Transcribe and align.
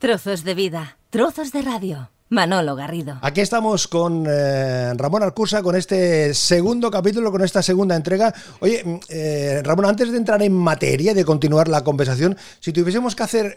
Trozos 0.00 0.44
de 0.44 0.54
vida, 0.54 0.96
trozos 1.10 1.50
de 1.50 1.60
radio. 1.60 2.10
Manolo 2.30 2.76
Garrido. 2.76 3.18
Aquí 3.20 3.40
estamos 3.40 3.88
con 3.88 4.26
eh, 4.28 4.92
Ramón 4.96 5.24
Arcusa 5.24 5.60
con 5.60 5.74
este 5.74 6.34
segundo 6.34 6.88
capítulo, 6.88 7.32
con 7.32 7.42
esta 7.42 7.62
segunda 7.62 7.96
entrega. 7.96 8.32
Oye, 8.60 8.84
mm, 8.84 8.98
eh, 9.08 9.60
Ramón, 9.64 9.86
antes 9.86 10.12
de 10.12 10.18
entrar 10.18 10.40
en 10.42 10.52
materia, 10.54 11.14
de 11.14 11.24
continuar 11.24 11.66
la 11.66 11.82
conversación, 11.82 12.36
si 12.60 12.72
tuviésemos 12.72 13.16
que 13.16 13.24
hacer 13.24 13.56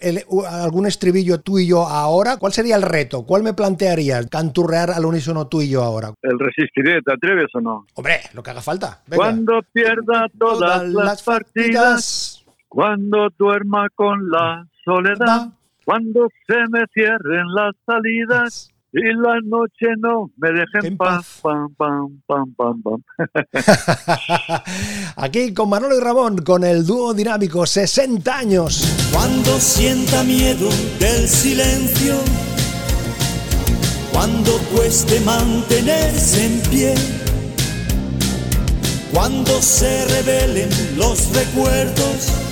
algún 0.49 0.88
estribillo 0.88 1.41
tú 1.41 1.59
y 1.59 1.67
yo 1.67 1.85
ahora, 1.85 2.38
¿cuál 2.38 2.53
sería 2.53 2.76
el 2.76 2.81
reto? 2.81 3.23
¿Cuál 3.23 3.44
me 3.44 3.53
plantearías? 3.53 4.26
Canturrear 4.26 4.89
al 4.89 5.05
unísono 5.05 5.46
tú 5.46 5.62
y 5.62 5.69
yo 5.69 5.83
ahora. 5.83 6.15
El 6.23 6.39
resistiré, 6.39 7.03
¿te 7.03 7.13
atreves 7.13 7.53
o 7.53 7.62
no? 7.62 7.85
Hombre, 7.94 8.21
lo 8.33 8.42
que 8.42 8.49
haga 8.49 8.62
falta. 8.62 9.03
Cuando 9.13 9.62
pierda 9.73 10.26
todas, 10.39 10.89
las 10.89 11.21
partidas, 11.21 12.44
cuando 12.67 13.28
duerma 13.37 13.89
con 13.94 14.28
la 14.31 14.65
soledad 14.83 15.51
cuando 15.85 16.27
se 16.48 16.57
me 16.70 16.85
cierren 16.93 17.45
las 17.53 17.73
salidas 17.85 18.72
y 18.94 19.05
la 19.13 19.39
noche 19.45 19.88
no 19.99 20.31
me 20.35 20.49
dejen 20.49 20.85
en 20.85 20.98
paz. 20.98 21.39
Pam, 21.41 21.73
pam, 21.76 22.22
pam, 22.27 22.53
pam, 22.55 22.81
pam. 22.81 23.02
Aquí 25.16 25.53
con 25.53 25.70
Manolo 25.70 25.98
y 25.98 26.02
Ramón, 26.02 26.39
con 26.39 26.63
el 26.66 26.86
dúo 26.86 27.13
dinámico 27.13 27.66
60 27.66 28.38
años. 28.38 29.09
Cuando 29.13 29.59
sienta 29.59 30.23
miedo 30.23 30.70
del 30.99 31.27
silencio, 31.27 32.16
cuando 34.11 34.58
cueste 34.75 35.22
mantenerse 35.22 36.45
en 36.45 36.61
pie, 36.70 36.95
cuando 39.13 39.61
se 39.61 40.05
revelen 40.05 40.70
los 40.98 41.34
recuerdos 41.34 42.51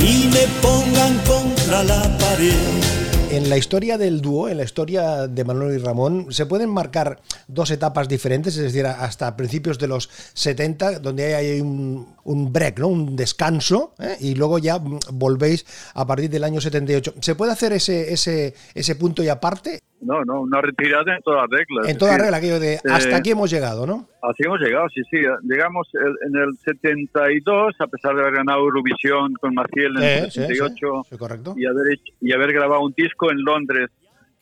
y 0.00 0.28
me 0.28 0.46
pongan 0.60 1.18
contra 1.24 1.84
la 1.84 2.18
pared. 2.18 3.06
En 3.30 3.50
la 3.50 3.56
historia 3.56 3.98
del 3.98 4.20
dúo, 4.20 4.48
en 4.48 4.56
la 4.56 4.62
historia 4.62 5.26
de 5.26 5.44
Manuel 5.44 5.76
y 5.76 5.78
Ramón, 5.78 6.28
se 6.30 6.46
pueden 6.46 6.70
marcar 6.70 7.20
dos 7.48 7.70
etapas 7.70 8.08
diferentes, 8.08 8.56
es 8.56 8.62
decir, 8.62 8.86
hasta 8.86 9.36
principios 9.36 9.78
de 9.78 9.88
los 9.88 10.08
70, 10.34 11.00
donde 11.00 11.34
hay 11.34 11.60
un, 11.60 12.06
break, 12.52 12.78
¿no? 12.78 12.88
un 12.88 13.16
descanso, 13.16 13.94
¿eh? 13.98 14.16
y 14.20 14.34
luego 14.36 14.58
ya 14.58 14.78
volvéis 15.12 15.66
a 15.94 16.06
partir 16.06 16.30
del 16.30 16.44
año 16.44 16.60
78. 16.60 17.14
¿Se 17.20 17.34
puede 17.34 17.52
hacer 17.52 17.72
ese, 17.72 18.12
ese, 18.12 18.54
ese 18.74 18.94
punto 18.94 19.24
y 19.24 19.28
aparte? 19.28 19.80
No, 20.00 20.24
no, 20.24 20.42
una 20.42 20.60
retirada 20.60 21.16
en 21.16 21.22
todas 21.22 21.48
reglas. 21.50 21.88
En 21.88 21.96
toda 21.96 22.18
regla, 22.18 22.36
aquello 22.36 22.60
de 22.60 22.78
hasta 22.84 23.16
aquí 23.16 23.30
hemos 23.30 23.50
llegado, 23.50 23.86
¿no? 23.86 24.08
Así 24.22 24.42
hemos 24.44 24.60
llegado, 24.60 24.86
sí, 24.94 25.00
sí. 25.10 25.18
Llegamos 25.42 25.88
en 26.26 26.36
el 26.36 26.56
72, 26.64 27.74
a 27.78 27.86
pesar 27.86 28.14
de 28.14 28.22
haber 28.22 28.34
ganado 28.34 28.60
Eurovisión 28.60 29.32
con 29.40 29.54
Maciel 29.54 29.96
en 29.96 30.24
el 30.24 30.30
78 30.30 31.18
correcto. 31.18 31.54
Y, 31.56 31.66
haber, 31.66 31.98
y 32.20 32.32
haber 32.32 32.52
grabado 32.52 32.82
un 32.82 32.92
disco 32.96 33.30
en 33.30 33.42
Londres 33.42 33.90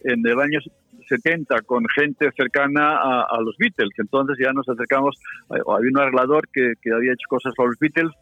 en 0.02 0.26
el 0.26 0.40
año 0.40 0.58
70 1.08 1.62
con 1.62 1.84
gente 1.94 2.30
cercana 2.36 2.96
a, 2.96 3.40
los 3.40 3.56
Beatles. 3.58 3.92
Entonces 3.98 4.36
ya 4.40 4.52
nos 4.52 4.68
acercamos, 4.68 5.16
había 5.48 5.90
un 5.90 5.98
arreglador 5.98 6.48
que, 6.52 6.74
que 6.80 6.92
había 6.92 7.12
hecho 7.12 7.28
cosas 7.28 7.52
para 7.56 7.68
los 7.68 7.78
Beatles 7.78 8.12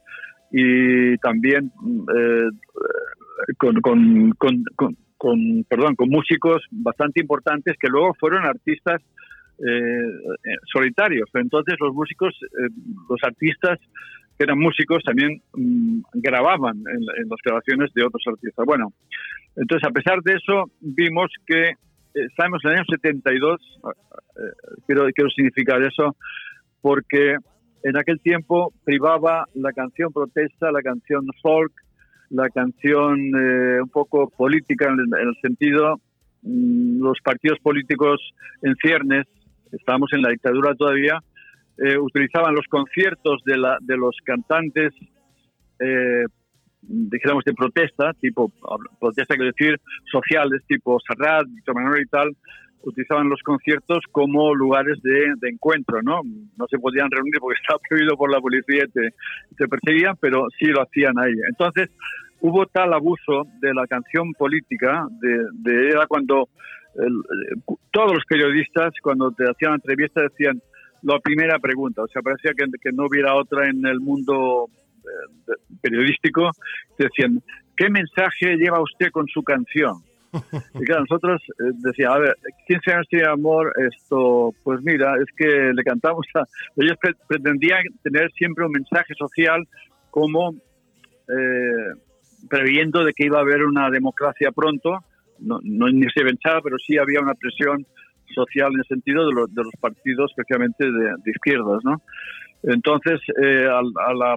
y 0.50 1.16
también 1.18 1.72
eh, 2.14 2.50
con, 3.56 3.80
con, 3.80 4.32
con 4.32 4.64
con, 4.76 4.96
perdón, 5.68 5.94
con 5.94 6.08
músicos 6.08 6.62
bastante 6.70 7.20
importantes 7.20 7.76
que 7.78 7.88
luego 7.88 8.14
fueron 8.18 8.44
artistas 8.44 9.00
eh, 9.58 9.64
eh, 9.64 10.56
solitarios. 10.72 11.28
Entonces 11.34 11.76
los 11.78 11.94
músicos, 11.94 12.34
eh, 12.42 12.68
los 13.08 13.20
artistas 13.22 13.78
que 14.36 14.44
eran 14.44 14.58
músicos 14.58 15.02
también 15.04 15.40
mm, 15.54 16.00
grababan 16.14 16.76
en, 16.78 17.28
las 17.28 17.38
grabaciones 17.44 17.92
de 17.94 18.04
otros 18.04 18.22
artistas. 18.26 18.66
Bueno, 18.66 18.92
entonces 19.56 19.88
a 19.88 19.92
pesar 19.92 20.20
de 20.22 20.32
eso 20.32 20.70
vimos 20.80 21.30
que 21.46 21.72
estamos 22.14 22.60
en 22.64 22.70
el 22.70 22.76
año 22.78 22.84
72, 22.90 23.60
quiero, 24.86 25.06
quiero 25.14 25.30
significar 25.30 25.82
eso, 25.82 26.16
porque 26.80 27.36
en 27.84 27.96
aquel 27.96 28.20
tiempo 28.20 28.72
privaba 28.84 29.46
la 29.54 29.72
canción 29.72 30.12
protesta, 30.12 30.72
la 30.72 30.82
canción 30.82 31.24
folk, 31.40 31.72
la 32.32 32.48
canción 32.48 33.18
eh, 33.18 33.82
un 33.82 33.88
poco 33.90 34.28
política 34.30 34.88
en, 34.88 34.98
el 34.98 35.36
sentido, 35.42 36.00
mm, 36.42 37.02
los 37.02 37.18
partidos 37.22 37.58
políticos 37.60 38.20
en 38.62 38.74
ciernes, 38.76 39.26
estábamos 39.70 40.12
en 40.12 40.22
la 40.22 40.30
dictadura 40.30 40.74
todavía, 40.74 41.20
eh, 41.78 41.98
utilizaban 41.98 42.54
los 42.54 42.66
conciertos 42.68 43.42
de, 43.44 43.58
la, 43.58 43.76
de 43.80 43.96
los 43.96 44.16
cantantes, 44.24 44.92
eh, 45.78 46.24
dijéramos, 46.80 47.44
de 47.44 47.54
protesta, 47.54 48.12
tipo, 48.14 48.50
protesta 48.98 49.36
quiero 49.36 49.52
decir, 49.56 49.80
sociales, 50.10 50.62
tipo 50.66 50.98
Serrat, 51.06 51.46
Víctor 51.48 51.74
Manuel 51.74 52.02
y 52.02 52.08
tal, 52.08 52.36
utilizaban 52.84 53.28
los 53.28 53.40
conciertos 53.42 54.00
como 54.10 54.54
lugares 54.54 55.00
de, 55.02 55.48
encuentro, 55.48 56.02
¿no? 56.02 56.20
No 56.56 56.66
se 56.68 56.78
podían 56.78 57.10
reunir 57.10 57.34
porque 57.40 57.58
estaba 57.62 57.80
prohibido 57.88 58.16
por 58.16 58.32
la 58.32 58.40
policía 58.40 58.84
y 58.84 58.90
te, 58.90 59.14
te 59.56 59.68
perseguían, 59.68 60.16
pero 60.20 60.46
sí 60.58 60.66
lo 60.66 60.82
hacían 60.82 61.18
ahí. 61.18 61.34
Entonces, 61.48 61.90
hubo 62.40 62.66
tal 62.66 62.92
abuso 62.92 63.46
de 63.60 63.72
la 63.72 63.86
canción 63.86 64.32
política, 64.32 65.06
de, 65.20 65.88
era 65.88 66.06
cuando 66.06 66.48
todos 67.90 68.12
los 68.12 68.24
periodistas, 68.26 68.92
cuando 69.02 69.30
te 69.32 69.44
hacían 69.44 69.74
entrevistas, 69.74 70.24
decían 70.30 70.60
la 71.02 71.18
primera 71.20 71.58
pregunta, 71.58 72.02
o 72.02 72.08
sea, 72.08 72.22
parecía 72.22 72.52
que, 72.52 72.64
que 72.80 72.92
no 72.92 73.06
hubiera 73.06 73.34
otra 73.34 73.68
en 73.68 73.84
el 73.86 73.98
mundo 74.00 74.68
eh, 75.02 75.52
periodístico, 75.80 76.50
decían, 76.98 77.40
¿qué 77.76 77.88
mensaje 77.88 78.56
lleva 78.56 78.82
usted 78.82 79.10
con 79.10 79.26
su 79.26 79.42
canción? 79.42 79.94
Y 80.74 80.84
claro, 80.84 81.02
nosotros 81.02 81.42
eh, 81.42 81.72
decíamos, 81.74 82.16
a 82.16 82.20
ver, 82.20 82.36
15 82.66 82.92
años 82.92 83.06
de 83.10 83.26
amor, 83.26 83.72
esto, 83.78 84.54
pues 84.62 84.80
mira, 84.82 85.14
es 85.16 85.26
que 85.36 85.72
le 85.74 85.82
cantamos 85.84 86.26
a... 86.34 86.44
Ellos 86.76 86.96
pretendían 87.28 87.82
tener 88.02 88.30
siempre 88.32 88.64
un 88.64 88.72
mensaje 88.72 89.14
social 89.14 89.66
como 90.10 90.54
eh, 91.28 91.94
previendo 92.48 93.04
de 93.04 93.12
que 93.12 93.26
iba 93.26 93.38
a 93.38 93.42
haber 93.42 93.64
una 93.64 93.90
democracia 93.90 94.50
pronto, 94.52 94.98
no, 95.38 95.58
no 95.62 95.88
ni 95.88 96.08
se 96.10 96.22
pensaba, 96.22 96.60
pero 96.62 96.76
sí 96.78 96.98
había 96.98 97.20
una 97.20 97.34
presión 97.34 97.86
social 98.34 98.72
en 98.72 98.80
el 98.80 98.86
sentido 98.86 99.26
de, 99.26 99.34
de 99.50 99.62
los 99.64 99.74
partidos, 99.80 100.30
especialmente 100.30 100.84
de, 100.84 101.30
izquierdas, 101.30 101.80
¿no? 101.84 102.02
Entonces, 102.62 103.20
eh, 103.42 103.66
a, 103.66 103.82
la, 104.14 104.36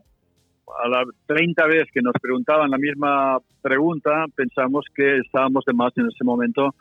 a 0.83 0.87
la 0.87 1.03
30 1.27 1.65
vez 1.67 1.85
que 1.93 2.01
nos 2.01 2.13
preguntaban 2.21 2.71
la 2.71 2.77
misma 2.77 3.37
pregunta, 3.61 4.25
pensamos 4.35 4.85
que 4.93 5.17
estábamos 5.17 5.63
de 5.65 5.73
más 5.73 5.93
en 5.97 6.07
ese 6.07 6.23
momento 6.23 6.73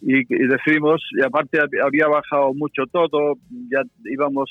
y, 0.00 0.24
decidimos, 0.46 1.02
y 1.18 1.24
aparte 1.24 1.58
había 1.60 2.06
bajado 2.06 2.54
mucho 2.54 2.84
todo, 2.90 3.34
ya 3.68 3.82
íbamos 4.04 4.48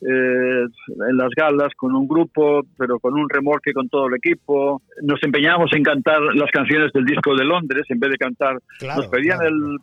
eh, 0.00 0.66
en 1.08 1.16
las 1.16 1.30
galas 1.36 1.72
con 1.76 1.94
un 1.94 2.06
grupo, 2.06 2.62
pero 2.76 2.98
con 3.00 3.14
un 3.14 3.28
remorque 3.28 3.72
con 3.72 3.88
todo 3.88 4.06
el 4.06 4.14
equipo. 4.14 4.82
Nos 5.02 5.22
empeñábamos 5.22 5.70
en 5.72 5.82
cantar 5.82 6.20
las 6.34 6.50
canciones 6.50 6.92
del 6.92 7.06
disco 7.06 7.34
de 7.34 7.44
Londres 7.44 7.84
en 7.88 7.98
vez 7.98 8.10
de 8.10 8.18
cantar. 8.18 8.58
nos 8.82 9.06
pedían 9.08 9.40
el. 9.42 9.78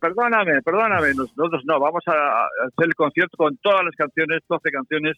perdóname, 0.00 0.62
perdóname. 0.62 1.08
Nosotros 1.14 1.62
no, 1.64 1.78
vamos 1.78 2.02
a 2.06 2.46
hacer 2.66 2.86
el 2.86 2.94
concierto 2.94 3.36
con 3.36 3.56
todas 3.58 3.84
las 3.84 3.94
canciones, 3.94 4.40
12 4.48 4.70
canciones 4.70 5.16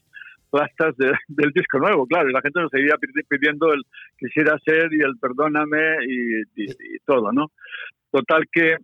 plastas 0.51 0.95
del 1.27 1.51
disco 1.51 1.79
nuevo, 1.79 2.05
claro. 2.05 2.29
Y 2.29 2.33
la 2.33 2.41
gente 2.41 2.61
nos 2.61 2.71
seguía 2.71 2.95
pidiendo 3.27 3.73
el 3.73 3.81
quisiera 4.17 4.57
ser 4.63 4.93
y 4.93 5.01
el 5.01 5.17
perdóname 5.19 5.95
y, 6.07 6.63
y 6.63 6.99
todo, 7.05 7.31
¿no? 7.31 7.47
Total 8.11 8.43
que 8.51 8.75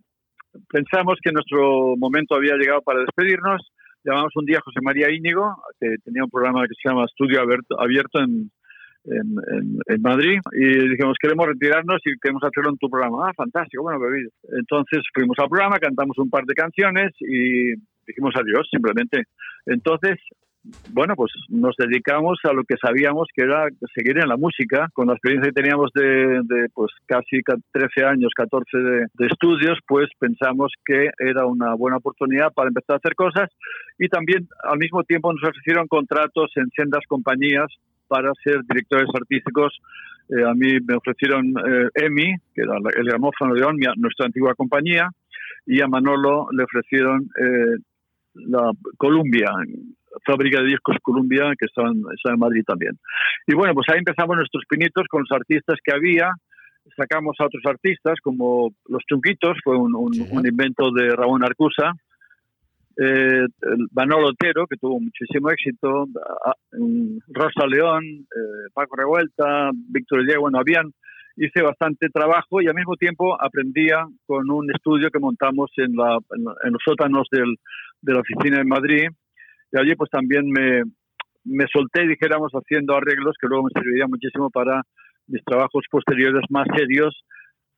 pensamos 0.68 1.18
que 1.22 1.30
nuestro 1.30 1.96
momento 1.96 2.34
había 2.34 2.56
llegado 2.56 2.82
para 2.82 3.00
despedirnos 3.00 3.62
llamamos 4.04 4.32
un 4.36 4.46
día 4.46 4.58
a 4.58 4.62
José 4.62 4.80
María 4.82 5.10
Íñigo, 5.10 5.56
que 5.80 5.96
tenía 6.04 6.24
un 6.24 6.30
programa 6.30 6.66
que 6.66 6.74
se 6.80 6.88
llama 6.88 7.04
Estudio 7.04 7.40
Abierto, 7.42 8.20
en, 8.20 8.50
en, 9.04 10.02
Madrid, 10.02 10.38
y 10.52 10.88
dijimos, 10.88 11.16
queremos 11.20 11.46
retirarnos 11.46 12.00
y 12.04 12.18
queremos 12.20 12.42
hacerlo 12.42 12.70
en 12.70 12.78
tu 12.78 12.90
programa. 12.90 13.28
Ah, 13.28 13.32
fantástico, 13.34 13.82
bueno, 13.82 14.00
bebido. 14.00 14.30
Entonces 14.58 15.02
fuimos 15.14 15.38
al 15.38 15.48
programa, 15.48 15.78
cantamos 15.78 16.18
un 16.18 16.28
par 16.28 16.44
de 16.44 16.54
canciones 16.54 17.12
y 17.20 17.74
dijimos 18.06 18.34
adiós, 18.34 18.68
simplemente. 18.70 19.24
Entonces, 19.66 20.18
bueno, 20.92 21.14
pues 21.16 21.32
nos 21.48 21.74
dedicamos 21.76 22.38
a 22.44 22.52
lo 22.52 22.64
que 22.64 22.76
sabíamos 22.80 23.28
que 23.34 23.44
era 23.44 23.66
seguir 23.94 24.18
en 24.18 24.28
la 24.28 24.36
música. 24.36 24.88
Con 24.92 25.06
la 25.06 25.14
experiencia 25.14 25.50
que 25.50 25.62
teníamos 25.62 25.90
de, 25.94 26.68
pues 26.74 26.92
casi 27.06 27.40
13 27.72 28.04
años, 28.04 28.32
14 28.34 28.78
de, 28.78 29.26
estudios, 29.26 29.78
pues 29.86 30.08
pensamos 30.18 30.72
que 30.84 31.10
era 31.18 31.46
una 31.46 31.74
buena 31.74 31.98
oportunidad 31.98 32.52
para 32.52 32.68
empezar 32.68 32.94
a 32.94 32.98
hacer 32.98 33.14
cosas 33.14 33.50
y 33.98 34.08
también 34.08 34.48
al 34.62 34.78
mismo 34.78 35.02
tiempo 35.04 35.32
nos 35.32 35.42
ofrecieron 35.42 35.86
contratos 35.86 36.50
en 36.56 36.70
sendas 36.76 37.04
compañías 37.08 37.66
para 38.06 38.32
ser 38.42 38.62
directores 38.68 39.08
artísticos. 39.14 39.78
Eh, 40.30 40.44
a 40.44 40.54
mí 40.54 40.78
me 40.86 40.96
ofrecieron 40.96 41.54
eh, 41.66 41.88
EMI, 41.94 42.36
que 42.54 42.62
era 42.62 42.76
el 42.76 43.04
gramófono 43.04 43.54
de 43.54 43.64
ONMIA, 43.64 43.92
nuestra 43.96 44.26
antigua 44.26 44.54
compañía, 44.54 45.08
y 45.66 45.80
a 45.80 45.88
Manolo 45.88 46.48
le 46.52 46.64
ofrecieron 46.64 47.28
eh, 47.38 47.76
la 48.34 48.70
Columbia, 48.96 49.50
fábrica 50.24 50.60
de 50.60 50.68
discos 50.68 50.96
Columbia, 51.02 51.52
que 51.58 51.66
estaba 51.66 51.88
en, 51.88 52.02
en, 52.24 52.38
Madrid 52.38 52.62
también. 52.66 52.98
Y 53.46 53.54
bueno, 53.54 53.74
pues 53.74 53.86
ahí 53.90 53.98
empezamos 53.98 54.36
nuestros 54.36 54.64
pinitos 54.68 55.06
con 55.08 55.22
los 55.22 55.32
artistas 55.32 55.78
que 55.82 55.94
había. 55.94 56.32
sacamos 56.96 57.36
a 57.38 57.46
otros 57.46 57.62
artistas 57.66 58.18
como 58.22 58.70
Los 58.86 59.02
Chunquitos, 59.08 59.58
fue 59.62 59.76
un, 59.76 60.14
invento 60.44 60.90
de 60.92 61.14
Ramón 61.14 61.44
Arcusa, 61.44 61.92
eh, 62.96 63.46
Manolo 63.92 64.28
Otero, 64.28 64.66
que 64.66 64.76
tuvo 64.76 64.98
muchísimo 65.00 65.50
éxito, 65.50 66.06
Rosa 67.28 67.66
León, 67.68 68.04
eh, 68.04 68.70
Paco 68.74 68.96
Revuelta, 68.96 69.70
Víctor 69.72 70.26
Diego, 70.26 70.42
bueno, 70.42 70.58
habían, 70.58 70.92
hice 71.36 71.62
bastante 71.62 72.08
trabajo 72.08 72.60
y 72.60 72.66
al 72.66 72.74
mismo 72.74 72.96
tiempo 72.96 73.40
aprendía 73.40 74.04
con 74.26 74.50
un 74.50 74.68
estudio 74.74 75.10
que 75.10 75.20
montamos 75.20 75.70
en, 75.76 75.94
la, 75.94 76.18
en, 76.64 76.72
los 76.72 76.82
sótanos 76.84 77.28
del, 77.30 77.56
de 78.02 78.12
la 78.14 78.20
oficina 78.20 78.60
en 78.60 78.68
Madrid 78.68 79.08
y 79.72 79.78
allí 79.78 79.94
pues 79.94 80.10
también 80.10 80.50
me, 80.50 80.82
me 81.44 81.66
solté, 81.72 82.06
dijéramos, 82.06 82.52
haciendo 82.52 82.96
arreglos 82.96 83.36
que 83.40 83.48
luego 83.48 83.64
me 83.64 83.70
serviría 83.80 84.06
muchísimo 84.06 84.50
para 84.50 84.82
mis 85.26 85.44
trabajos 85.44 85.84
posteriores 85.90 86.42
más 86.50 86.66
serios 86.76 87.14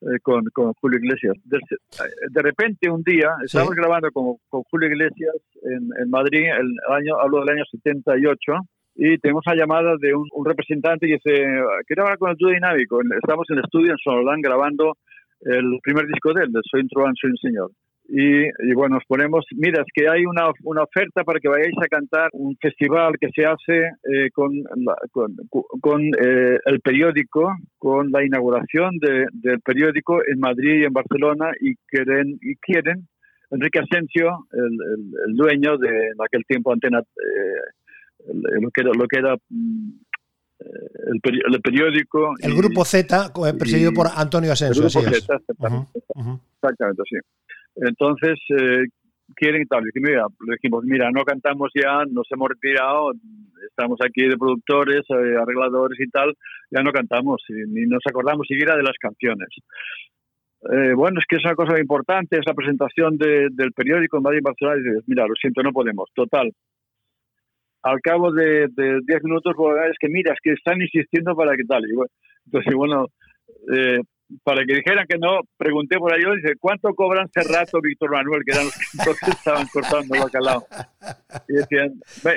eh, 0.01 0.19
con, 0.23 0.43
con, 0.53 0.73
Julio 0.73 0.99
Iglesias. 0.99 1.35
De, 1.43 2.41
repente 2.41 2.89
un 2.89 3.03
día, 3.03 3.29
estábamos 3.43 3.75
grabando 3.75 4.09
con, 4.11 4.37
con, 4.49 4.63
Julio 4.63 4.89
Iglesias 4.89 5.35
en, 5.63 5.89
en 6.01 6.09
Madrid, 6.09 6.45
el 6.45 6.93
año, 6.93 7.19
hablo 7.19 7.39
del 7.41 7.57
año 7.57 7.63
78, 7.69 8.53
y 8.95 9.17
tenemos 9.19 9.43
una 9.45 9.55
llamada 9.55 9.95
de 9.99 10.13
un, 10.13 10.27
representante 10.45 11.07
que 11.07 11.13
dice, 11.13 11.45
quiero 11.87 12.03
hablar 12.03 12.17
con 12.17 12.31
el 12.31 12.37
dúo 12.37 12.51
dinámico. 12.51 12.99
Estamos 13.01 13.45
en 13.49 13.57
el 13.57 13.63
estudio 13.63 13.91
en 13.91 13.97
Sonolán 13.97 14.41
grabando 14.41 14.97
el 15.41 15.79
primer 15.81 16.07
disco 16.07 16.33
de 16.33 16.43
él, 16.43 16.51
de 16.51 16.59
Soy 16.69 16.81
un 16.81 16.87
Truán, 16.89 17.13
Soy 17.15 17.31
un 17.31 17.37
Señor. 17.37 17.71
Y, 18.13 18.73
bueno, 18.73 18.95
nos 18.95 19.05
ponemos, 19.05 19.45
mira, 19.55 19.81
es 19.81 19.87
que 19.93 20.09
hay 20.09 20.25
una, 20.25 20.51
una, 20.63 20.83
oferta 20.83 21.23
para 21.23 21.39
que 21.39 21.47
vayáis 21.47 21.77
a 21.81 21.87
cantar 21.87 22.29
un 22.33 22.57
festival 22.57 23.13
que 23.17 23.29
se 23.33 23.45
hace 23.45 23.91
eh, 24.03 24.29
con, 24.33 24.51
con, 25.79 26.01
eh, 26.21 26.59
el 26.65 26.81
periódico, 26.81 27.55
con 27.77 28.11
la 28.11 28.25
inauguración 28.25 28.97
del 28.99 29.61
periódico 29.61 30.19
en 30.27 30.41
Madrid 30.41 30.81
y 30.81 30.83
en 30.83 30.91
Barcelona 30.91 31.51
y 31.61 31.75
quieren, 31.87 32.37
y 32.41 32.55
quieren 32.57 33.07
Enrique 33.49 33.79
Asensio, 33.79 34.45
el, 34.51 34.77
el, 35.27 35.35
dueño 35.35 35.77
de 35.77 35.87
en 35.87 36.21
aquel 36.21 36.43
tiempo 36.45 36.73
Antena, 36.73 36.99
eh, 36.99 38.25
lo 38.59 38.71
que 38.71 38.81
era, 38.81 38.91
lo 38.93 39.07
que 39.07 39.19
era 39.19 39.35
mm, 39.49 39.89
el, 41.13 41.61
periódico. 41.61 42.33
El 42.41 42.55
grupo 42.55 42.83
Z, 42.83 43.31
presidido 43.57 43.93
por 43.93 44.07
Antonio 44.13 44.51
Asensio. 44.51 44.83
El 44.83 44.89
grupo 44.89 45.09
Z, 45.09 45.41
exactamente, 46.55 47.03
sí. 47.09 47.17
Entonces, 47.75 48.39
eh, 48.49 48.85
quieren 49.35 49.61
y 49.61 49.65
tal. 49.65 49.83
Mira, 49.95 50.25
le 50.45 50.53
dijimos, 50.55 50.83
mira, 50.85 51.09
no 51.11 51.23
cantamos 51.23 51.71
ya, 51.73 52.03
nos 52.09 52.27
hemos 52.31 52.49
retirado, 52.49 53.11
estamos 53.67 53.99
aquí 54.05 54.27
de 54.27 54.37
productores, 54.37 55.01
eh, 55.09 55.35
arregladores 55.39 55.99
y 55.99 56.09
tal, 56.09 56.33
ya 56.69 56.81
no 56.81 56.91
cantamos, 56.91 57.41
ni 57.49 57.85
nos 57.85 58.01
acordamos 58.07 58.47
siquiera 58.47 58.75
de 58.75 58.83
las 58.83 58.97
canciones. 58.99 59.49
Eh, 60.69 60.93
bueno, 60.93 61.19
es 61.19 61.25
que 61.27 61.37
es 61.37 61.45
una 61.45 61.55
cosa 61.55 61.79
importante, 61.79 62.37
es 62.37 62.45
la 62.45 62.53
presentación 62.53 63.17
del 63.17 63.73
periódico 63.75 64.17
en 64.17 64.23
Madrid 64.23 64.39
y 64.39 64.43
Barcelona, 64.43 64.77
y 64.79 64.83
dices, 64.83 65.03
mira, 65.07 65.25
lo 65.27 65.33
siento, 65.35 65.63
no 65.63 65.71
podemos. 65.71 66.09
Total. 66.13 66.51
Al 67.83 67.99
cabo 68.01 68.31
de 68.31 68.67
10 68.75 69.23
minutos, 69.23 69.55
es 69.89 69.97
que 69.99 70.07
mira, 70.07 70.33
es 70.33 70.39
que 70.43 70.53
están 70.53 70.79
insistiendo 70.79 71.35
para 71.35 71.55
que 71.55 71.63
tal. 71.63 71.83
Y 71.89 71.95
bueno, 71.95 72.11
entonces, 72.45 72.75
bueno, 72.75 73.07
eh, 73.73 74.01
para 74.43 74.65
que 74.65 74.75
dijeran 74.75 75.05
que 75.07 75.17
no, 75.17 75.41
pregunté 75.57 75.97
por 75.97 76.13
ahí, 76.13 76.21
dice, 76.35 76.55
¿cuánto 76.59 76.93
cobran 76.93 77.29
Cerrato, 77.29 77.79
Víctor 77.81 78.11
Manuel, 78.11 78.43
que 78.45 78.51
eran 78.51 78.65
los 78.65 79.19
que 79.19 79.31
estaban 79.31 79.67
cortando 79.67 80.15
lo 80.15 80.27
calado? 80.29 80.65
Y 81.47 81.53
decían, 81.53 81.93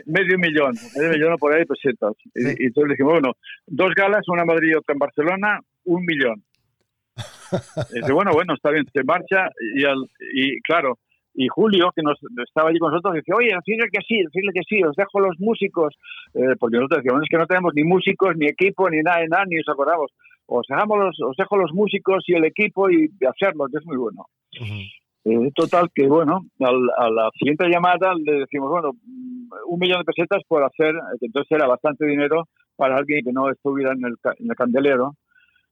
medio 0.07 0.39
millón, 0.39 0.75
medio 0.97 1.11
millón 1.11 1.37
por 1.39 1.55
ahí 1.55 1.65
pesetas. 1.65 2.15
Y, 2.35 2.65
y 2.65 2.67
entonces 2.67 2.91
dijimos, 2.91 3.15
bueno, 3.15 3.33
dos 3.67 3.95
galas, 3.95 4.29
una 4.29 4.43
en 4.43 4.49
Madrid 4.49 4.71
y 4.71 4.75
otra 4.75 4.93
en 4.93 4.99
Barcelona, 4.99 5.61
un 5.85 6.05
millón. 6.05 6.43
Y 7.93 8.01
dice, 8.01 8.13
bueno, 8.13 8.33
bueno, 8.33 8.55
está 8.55 8.71
bien, 8.71 8.85
se 8.93 9.05
marcha 9.05 9.49
y, 9.77 9.85
al, 9.85 9.99
y 10.35 10.61
claro, 10.63 10.99
y 11.35 11.49
Julio, 11.49 11.91
que 11.95 12.03
nos 12.03 12.19
estaba 12.47 12.71
allí 12.71 12.79
con 12.79 12.91
nosotros, 12.91 13.15
dice, 13.15 13.33
oye, 13.33 13.51
decirle 13.55 13.89
que 13.93 14.01
sí, 14.07 14.23
decirle 14.23 14.51
que 14.53 14.63
sí, 14.69 14.83
os 14.83 14.95
dejo 14.97 15.21
los 15.21 15.39
músicos, 15.39 15.95
eh, 16.35 16.55
porque 16.59 16.77
nosotros 16.77 17.03
decíamos, 17.03 17.23
es 17.23 17.29
que 17.29 17.39
no 17.39 17.47
tenemos 17.47 17.75
ni 17.75 17.85
músicos, 17.85 18.37
ni 18.37 18.47
equipo, 18.47 18.89
ni 18.89 19.03
nada, 19.03 19.25
nada, 19.29 19.45
ni 19.47 19.59
os 19.59 19.69
acordamos 19.69 20.11
os, 20.47 20.67
dejamos 20.69 20.99
los, 20.99 21.21
os 21.21 21.37
dejo 21.37 21.57
los 21.57 21.73
músicos 21.73 22.25
y 22.27 22.35
el 22.35 22.45
equipo 22.45 22.91
y 22.91 23.11
hacerlo, 23.27 23.67
que 23.71 23.79
es 23.79 23.87
muy 23.87 23.97
bueno. 23.97 24.27
Eh, 25.27 25.51
total, 25.55 25.89
que 25.95 26.07
bueno, 26.07 26.43
a 26.61 27.11
la 27.11 27.31
siguiente 27.39 27.67
llamada 27.69 28.13
le 28.15 28.41
decimos, 28.41 28.71
bueno, 28.71 28.93
mm, 28.93 29.49
un 29.69 29.79
millón 29.79 30.01
de 30.01 30.05
pesetas 30.05 30.43
por 30.47 30.63
hacer, 30.63 30.95
que 31.19 31.27
entonces 31.27 31.51
era 31.51 31.67
bastante 31.67 32.05
dinero 32.05 32.47
para 32.77 32.97
alguien 32.97 33.25
que 33.25 33.33
no 33.33 33.51
estuviera 33.51 33.93
en 33.93 34.05
el, 34.05 34.15
en 34.39 34.51
el 34.51 34.57
candelero. 34.57 35.17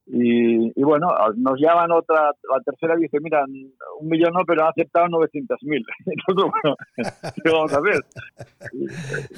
Y, 0.07 0.69
y, 0.75 0.83
bueno, 0.83 1.09
nos 1.37 1.61
llaman 1.61 1.93
otra, 1.93 2.33
la 2.51 2.61
tercera 2.65 2.95
y 2.99 3.03
dice, 3.03 3.19
mira, 3.21 3.45
un 3.45 4.09
millón 4.09 4.33
no, 4.33 4.41
pero 4.45 4.63
han 4.63 4.71
aceptado 4.71 5.07
900 5.09 5.63
mil. 5.63 5.85
Entonces, 6.07 6.51
bueno, 6.63 6.77
¿qué 7.45 7.51
vamos 7.51 7.73
a 7.73 7.79
hacer? 7.79 8.01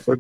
Pues 0.07 0.19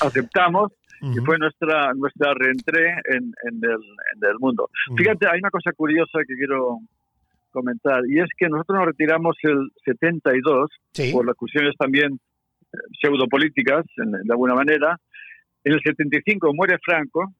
aceptamos 0.00 0.72
y 1.00 1.18
fue 1.20 1.38
nuestra 1.38 1.92
nuestra 1.94 2.34
reentré 2.34 2.90
en, 3.10 3.32
en, 3.48 3.56
el, 3.62 3.82
en 4.14 4.30
el 4.30 4.38
mundo. 4.38 4.70
Fíjate, 4.96 5.26
hay 5.26 5.38
una 5.38 5.50
cosa 5.50 5.72
curiosa 5.72 6.20
que 6.26 6.34
quiero 6.34 6.78
comentar 7.50 8.02
y 8.08 8.18
es 8.18 8.28
que 8.36 8.48
nosotros 8.48 8.78
nos 8.78 8.86
retiramos 8.86 9.36
el 9.42 9.70
72 9.84 10.70
por 11.12 11.26
las 11.26 11.36
cuestiones 11.36 11.74
también 11.78 12.14
eh, 12.14 12.78
pseudopolíticas, 13.00 13.84
de 13.96 14.32
alguna 14.32 14.54
manera. 14.54 14.98
En 15.62 15.72
el 15.72 15.80
75 15.82 16.52
muere 16.52 16.78
Franco 16.84 17.32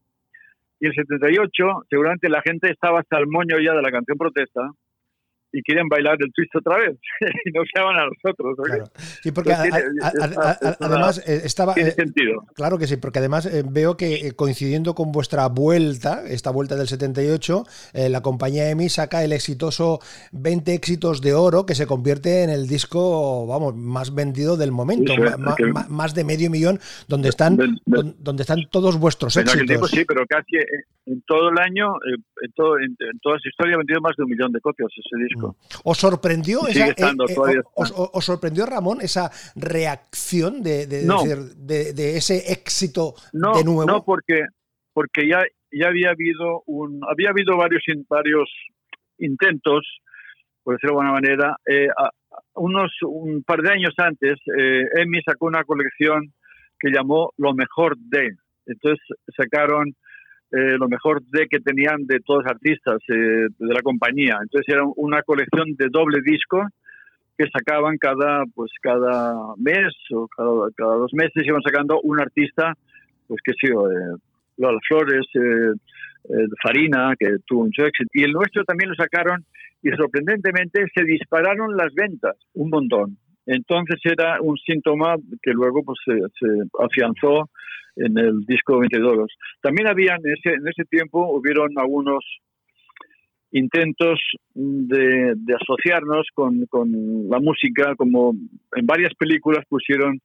y 0.81 0.87
en 0.87 0.93
el 0.93 0.97
78 0.97 1.87
seguramente 1.91 2.29
la 2.29 2.43
gente 2.43 2.71
estaba 2.71 3.01
hasta 3.01 3.19
el 3.19 3.27
moño 3.27 3.59
ya 3.59 3.75
de 3.75 3.83
la 3.83 3.91
canción 3.91 4.17
protesta 4.17 4.71
y 5.55 5.63
quieren 5.63 5.89
bailar 5.89 6.17
el 6.19 6.33
twist 6.33 6.55
otra 6.57 6.79
vez 6.79 6.99
y 7.45 7.51
nos 7.53 7.67
llaman 7.75 7.97
a 7.97 8.07
nosotros. 8.07 8.57
Claro. 8.65 8.85
Sí, 9.23 9.31
porque 9.31 9.53
además 9.53 11.23
eh, 11.27 11.43
estaba... 11.45 11.75
Tiene 11.75 11.91
eh, 11.91 11.93
sentido. 11.93 12.45
Claro 12.55 12.77
que 12.77 12.89
sí, 12.89 12.97
porque 12.97 13.21
además 13.21 13.47
eh, 13.47 13.63
veo 13.65 13.97
que 13.97 14.33
coincidiendo 14.33 14.97
con 14.97 15.13
vuestra 15.13 15.47
vuelta, 15.49 16.25
esta 16.27 16.51
vuelta 16.51 16.75
del 16.75 16.89
78, 16.89 17.65
la 18.09 18.21
compañía 18.21 18.69
EMI 18.71 18.89
saca 18.89 19.23
el 19.23 19.33
exitoso 19.33 20.01
20 20.33 20.75
éxitos 20.75 21.21
de 21.21 21.35
oro 21.35 21.67
que 21.67 21.77
se 21.77 21.87
convierte 21.87 22.43
en 22.43 22.51
el 22.51 22.67
disco, 22.67 23.47
vamos, 23.47 23.77
más 23.77 24.13
vendido 24.13 24.57
del 24.57 24.73
momento, 24.73 25.15
más 25.89 26.15
de 26.15 26.25
medio 26.25 26.51
millón, 26.51 26.81
donde 27.07 27.29
están, 27.29 27.57
donde 27.87 28.43
están 28.43 28.59
todos 28.71 28.99
vuestros 28.99 29.37
éxitos. 29.37 29.67
Tiempo, 29.67 29.87
sí, 29.87 30.05
pero 30.05 30.27
casi 30.27 30.57
en 31.07 31.23
todo 31.23 31.51
el 31.51 31.59
año, 31.59 31.95
en, 32.43 32.53
todo, 32.53 32.79
en, 32.79 32.97
toda 33.21 33.39
su 33.39 33.49
historia, 33.49 33.75
ha 33.75 33.79
vendido 33.79 34.01
más 34.01 34.17
de 34.17 34.25
un 34.25 34.31
millón 34.31 34.53
de 34.53 34.61
copias 34.61 34.91
ese 34.97 35.23
disco. 35.23 35.44
¿Os 35.85 35.99
sorprendió, 35.99 36.67
esa, 36.67 36.89
eh, 36.89 36.95
eh, 36.97 37.63
os, 37.75 38.25
sorprendió 38.25 38.67
Ramón 38.67 38.99
esa 39.01 39.31
reacción 39.57 40.63
de, 40.63 40.87
de, 40.87 42.17
ese 42.17 42.53
éxito 42.53 43.15
de 43.33 43.65
nuevo? 43.65 43.87
No, 43.87 44.05
porque, 44.05 44.45
porque 44.93 45.29
ya, 45.29 45.43
ya 45.73 45.89
había 45.89 46.11
habido 46.11 46.63
un, 46.67 47.01
había 47.09 47.31
habido 47.31 47.57
varios, 47.57 47.83
varios 48.09 48.51
intentos, 49.19 49.87
por 50.63 50.75
decirlo 50.75 50.97
de 50.97 51.07
alguna 51.07 51.21
manera, 51.21 51.57
eh, 51.67 51.89
unos 52.55 52.93
un 53.03 53.43
par 53.43 53.61
de 53.61 53.73
años 53.73 53.95
antes, 53.99 54.35
eh, 54.59 54.83
Emi 54.97 55.21
sacó 55.23 55.47
una 55.47 55.65
colección 55.65 56.33
que 56.79 56.91
llamó 56.91 57.33
Lo 57.37 57.55
mejor 57.55 57.97
de. 57.99 58.31
Entonces 58.67 59.01
sacaron 59.37 59.95
eh, 60.57 60.77
lo 60.79 60.89
mejor 60.89 61.23
de 61.33 61.47
que 61.49 61.59
tenían 61.59 62.07
de 62.07 62.21
todos 62.21 62.45
los 62.45 62.53
artistas 62.53 62.99
eh, 63.09 63.49
de 63.59 63.75
la 63.75 63.83
compañía. 63.83 64.39
Entonces 64.41 64.73
era 64.73 64.85
una 64.97 65.23
colección 65.23 65.75
de 65.77 65.89
doble 65.91 66.21
disco 66.25 66.63
que 67.37 67.47
sacaban 67.51 67.99
cada 67.99 68.45
pues 68.55 68.71
cada 68.81 69.35
mes 69.57 69.93
o 70.13 70.29
cada, 70.29 70.51
cada 70.77 70.95
dos 70.95 71.13
meses 71.13 71.45
iban 71.45 71.63
sacando 71.63 72.01
un 72.03 72.21
artista 72.21 72.75
pues 73.27 73.41
que 73.43 73.53
sí 73.55 73.67
eh, 73.67 74.17
Lola 74.59 74.79
Flores 74.87 75.27
eh, 75.35 76.47
Farina 76.63 77.15
que 77.19 77.39
tuvo 77.45 77.65
mucho 77.65 77.87
éxito 77.87 78.09
y 78.13 78.23
el 78.23 78.33
nuestro 78.33 78.65
también 78.65 78.91
lo 78.91 78.95
sacaron 78.95 79.45
y 79.83 79.91
sorprendentemente 79.91 80.85
se 80.95 81.03
dispararon 81.03 81.77
las 81.77 81.93
ventas 81.93 82.37
un 82.55 82.71
montón 82.71 83.19
entonces 83.47 84.01
era 84.05 84.41
un 84.41 84.57
síntoma 84.57 85.17
que 85.43 85.53
luego 85.53 85.83
pues 85.85 85.99
se, 86.05 86.49
afianzó 86.83 87.51
en 87.97 88.19
el 88.19 88.41
disco 88.47 88.79
22. 88.79 89.31
También 89.61 89.87
había 89.89 90.17
en 90.17 90.33
ese, 90.33 90.55
en 90.55 90.67
ese 90.67 90.85
tiempo, 90.85 91.31
hubieron 91.33 91.71
algunos 91.77 92.25
intentos 93.53 94.19
de, 94.55 95.35
asociarnos 95.61 96.27
con, 96.35 96.67
con, 96.67 96.91
la 97.29 97.39
música, 97.39 97.95
como 97.97 98.35
en 98.75 98.87
varias 98.87 99.15
películas 99.15 99.65
pusieron 99.69 100.19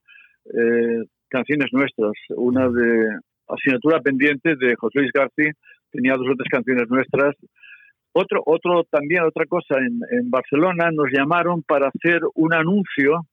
eh, 0.45 1.03
canciones 1.27 1.67
nuestras. 1.71 2.13
Una 2.29 2.67
de 2.69 3.19
Asignatura 3.47 4.01
Pendiente 4.01 4.55
de 4.55 4.75
José 4.75 4.99
Luis 4.99 5.11
García 5.13 5.51
tenía 5.91 6.15
dos 6.15 6.27
otras 6.31 6.47
canciones 6.49 6.89
nuestras. 6.89 7.35
Otro, 8.13 8.41
otro 8.45 8.83
también, 8.89 9.23
otra 9.23 9.45
cosa, 9.45 9.77
en, 9.77 9.99
en 10.11 10.29
Barcelona 10.29 10.89
nos 10.91 11.07
llamaron 11.11 11.63
para 11.63 11.89
hacer 11.89 12.21
un 12.35 12.53
anuncio 12.53 13.25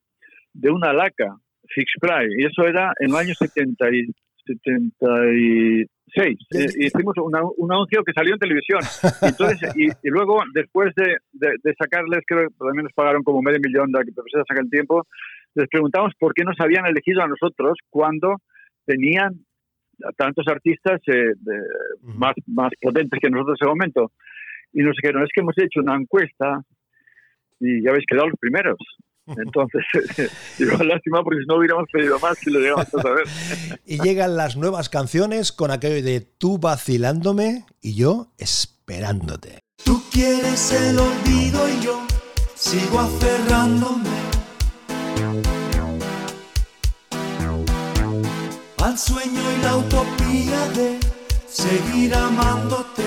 de 0.52 0.70
una 0.70 0.92
laca, 0.92 1.36
Fix 1.74 1.92
Fry, 2.00 2.28
y 2.38 2.46
eso 2.46 2.66
era 2.66 2.92
en 3.00 3.10
el 3.10 3.16
año 3.16 3.34
70 3.34 3.86
76. 4.46 6.38
Eh, 6.54 6.66
hicimos 6.78 7.14
un 7.18 7.72
anuncio 7.72 8.02
que 8.04 8.12
salió 8.12 8.34
en 8.34 8.38
televisión. 8.38 8.80
Entonces, 9.22 9.74
y, 9.76 9.90
luego, 10.08 10.42
después 10.54 10.94
de, 10.94 11.16
de, 11.32 11.74
sacarles, 11.78 12.20
creo 12.26 12.48
que 12.48 12.54
también 12.58 12.84
nos 12.84 12.92
pagaron 12.92 13.22
como 13.22 13.42
medio 13.42 13.58
millón 13.60 13.90
de 13.92 14.04
pesetas 14.04 14.46
en 14.50 14.58
el 14.58 14.70
tiempo, 14.70 15.06
les 15.54 15.68
preguntamos 15.68 16.12
por 16.18 16.34
qué 16.34 16.44
nos 16.44 16.58
habían 16.60 16.86
elegido 16.86 17.22
a 17.22 17.28
nosotros 17.28 17.78
cuando 17.90 18.36
tenían 18.84 19.34
tantos 20.16 20.44
artistas 20.48 21.00
eh, 21.06 21.32
más, 22.02 22.34
más 22.46 22.70
potentes 22.80 23.18
que 23.20 23.30
nosotros 23.30 23.56
en 23.60 23.64
ese 23.64 23.70
momento. 23.70 24.12
Y 24.76 24.82
nos 24.82 24.94
dijeron, 24.94 25.22
es 25.22 25.30
que 25.34 25.40
hemos 25.40 25.56
hecho 25.56 25.80
una 25.80 25.96
encuesta 25.96 26.60
y 27.58 27.82
ya 27.82 27.90
habéis 27.90 28.04
quedado 28.06 28.28
los 28.28 28.38
primeros. 28.38 28.76
Entonces, 29.26 29.82
digo, 30.58 30.76
lástima 30.84 31.24
porque 31.24 31.40
si 31.40 31.46
no 31.46 31.56
hubiéramos 31.56 31.88
pedido 31.90 32.20
más 32.20 32.36
si 32.38 32.50
lo 32.50 32.60
llegamos 32.60 32.94
a 32.94 33.00
saber. 33.00 33.24
y 33.86 33.98
llegan 34.02 34.36
las 34.36 34.58
nuevas 34.58 34.90
canciones 34.90 35.50
con 35.50 35.70
aquello 35.70 36.04
de 36.04 36.20
tú 36.20 36.58
vacilándome 36.58 37.64
y 37.80 37.96
yo 37.96 38.32
esperándote. 38.36 39.60
Tú 39.82 40.02
quieres 40.12 40.72
el 40.72 40.98
olvido 40.98 41.68
y 41.70 41.82
yo 41.82 42.06
sigo 42.54 43.00
aferrándome 43.00 44.10
al 48.84 48.98
sueño 48.98 49.40
y 49.58 49.62
la 49.62 49.76
utopía 49.78 50.68
de 50.68 51.00
seguir 51.46 52.14
amándote. 52.14 53.05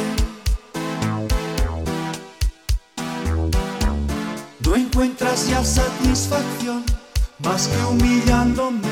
Ya 5.48 5.64
satisfacción 5.64 6.84
más 7.40 7.68
que 7.68 7.78
humillándome. 7.86 8.88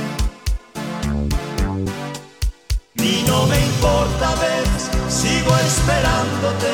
Y 2.96 3.24
no 3.28 3.46
me 3.48 3.60
importa, 3.66 4.36
ves, 4.36 4.90
sigo 5.10 5.52
esperándote, 5.58 6.74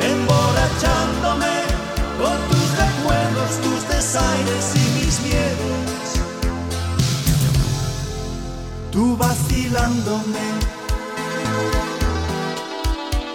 emborrachándome 0.00 1.54
con 2.20 2.36
tus 2.48 2.66
recuerdos, 2.82 3.50
tus 3.62 3.88
desaires 3.88 4.66
y 4.74 5.04
mis 5.04 5.20
miedos. 5.20 6.04
Tú 8.90 9.16
vacilándome 9.16 10.46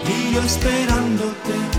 y 0.08 0.34
yo 0.34 0.42
esperándote. 0.42 1.79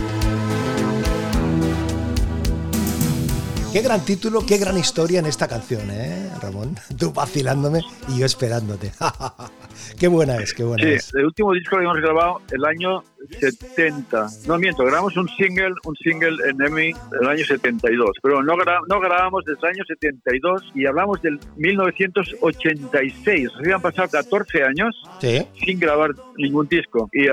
Qué 3.73 3.83
gran 3.83 4.05
título, 4.05 4.45
qué 4.45 4.59
gran 4.59 4.77
historia 4.77 5.21
en 5.21 5.27
esta 5.27 5.47
canción, 5.47 5.89
¿eh, 5.93 6.29
Ramón? 6.43 6.75
Tú 6.99 7.13
vacilándome 7.13 7.83
y 8.09 8.19
yo 8.19 8.27
esperándote. 8.27 8.91
qué 9.99 10.09
buena 10.09 10.39
es, 10.39 10.53
qué 10.53 10.65
buena 10.65 10.83
sí, 10.83 10.91
es. 10.95 11.15
El 11.15 11.27
último 11.27 11.53
disco 11.53 11.77
que 11.77 11.85
hemos 11.85 11.99
grabado 11.99 12.41
el 12.51 12.65
año 12.65 13.05
70. 13.29 14.27
No 14.47 14.59
miento, 14.59 14.85
grabamos 14.85 15.17
un 15.17 15.29
single, 15.29 15.75
un 15.85 15.97
single 15.97 16.37
en 16.49 16.61
EMI 16.61 16.93
el 17.21 17.29
año 17.29 17.45
72, 17.45 18.17
pero 18.23 18.43
no, 18.43 18.55
no 18.89 19.01
grabamos 19.01 19.45
desde 19.45 19.61
el 19.63 19.75
año 19.75 19.85
72 19.87 20.73
y 20.75 20.87
hablamos 20.87 21.21
del 21.23 21.39
1986. 21.57 23.49
Habían 23.59 23.83
pasado 23.83 24.09
14 24.09 24.65
años 24.65 24.95
sin 25.21 25.79
grabar 25.79 26.11
ningún 26.37 26.67
disco. 26.69 27.09
Y 27.13 27.27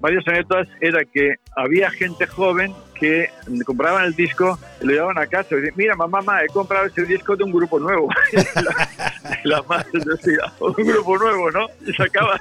varias 0.00 0.26
anécdotas 0.26 0.68
era 0.80 1.04
que 1.04 1.34
había 1.56 1.90
gente 1.90 2.26
joven 2.26 2.72
que 2.98 3.28
compraban 3.66 4.04
el 4.04 4.14
disco, 4.14 4.58
lo 4.80 4.92
llevaban 4.92 5.18
a 5.18 5.26
casa 5.26 5.48
y 5.52 5.56
decían, 5.56 5.74
mira 5.76 5.96
mamá, 5.96 6.20
mamá, 6.20 6.44
he 6.44 6.46
comprado 6.48 6.86
ese 6.86 7.04
disco 7.04 7.36
de 7.36 7.44
un 7.44 7.52
grupo 7.52 7.78
nuevo. 7.78 8.08
la, 9.44 9.62
madre 9.62 9.90
decía, 9.92 10.52
un 10.60 10.72
grupo 10.74 11.18
nuevo, 11.18 11.50
¿no? 11.50 11.66
Y 11.86 11.92
sacaba 11.92 12.38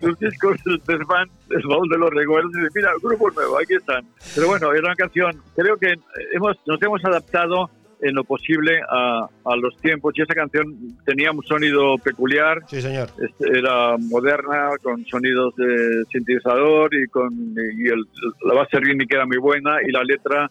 los 0.00 0.18
discos 0.18 0.56
del 0.64 0.80
desván, 0.86 1.28
del 1.48 1.62
baúl 1.66 1.88
de 1.88 1.98
los 1.98 2.10
recuerdos 2.10 2.52
y 2.54 2.60
dice, 2.60 2.70
mira, 2.74 2.90
un 2.94 3.08
grupo 3.08 3.30
nuevo, 3.30 3.58
aquí 3.58 3.74
están. 3.74 4.04
Pero 4.34 4.48
bueno, 4.48 4.72
era 4.72 4.86
una 4.86 4.96
canción, 4.96 5.42
creo 5.54 5.76
que 5.76 5.94
hemos, 6.32 6.56
nos 6.66 6.80
hemos 6.82 7.04
adaptado 7.04 7.70
en 8.02 8.14
lo 8.14 8.24
posible 8.24 8.80
a, 8.90 9.26
a, 9.44 9.56
los 9.56 9.76
tiempos 9.78 10.12
y 10.16 10.22
esa 10.22 10.34
canción 10.34 10.98
tenía 11.04 11.30
un 11.30 11.42
sonido 11.42 11.96
peculiar. 11.98 12.60
Sí, 12.68 12.82
señor. 12.82 13.08
Este, 13.18 13.58
era 13.58 13.96
moderna, 13.98 14.70
con 14.82 15.04
sonidos 15.06 15.54
de 15.56 16.04
sintetizador 16.12 16.94
y 16.94 17.06
con 17.08 17.32
y 17.32 17.88
el, 17.88 18.04
la 18.44 18.54
base 18.54 18.78
rítmica 18.80 19.16
era 19.16 19.26
muy 19.26 19.38
buena 19.38 19.78
y 19.86 19.92
la 19.92 20.04
letra 20.04 20.50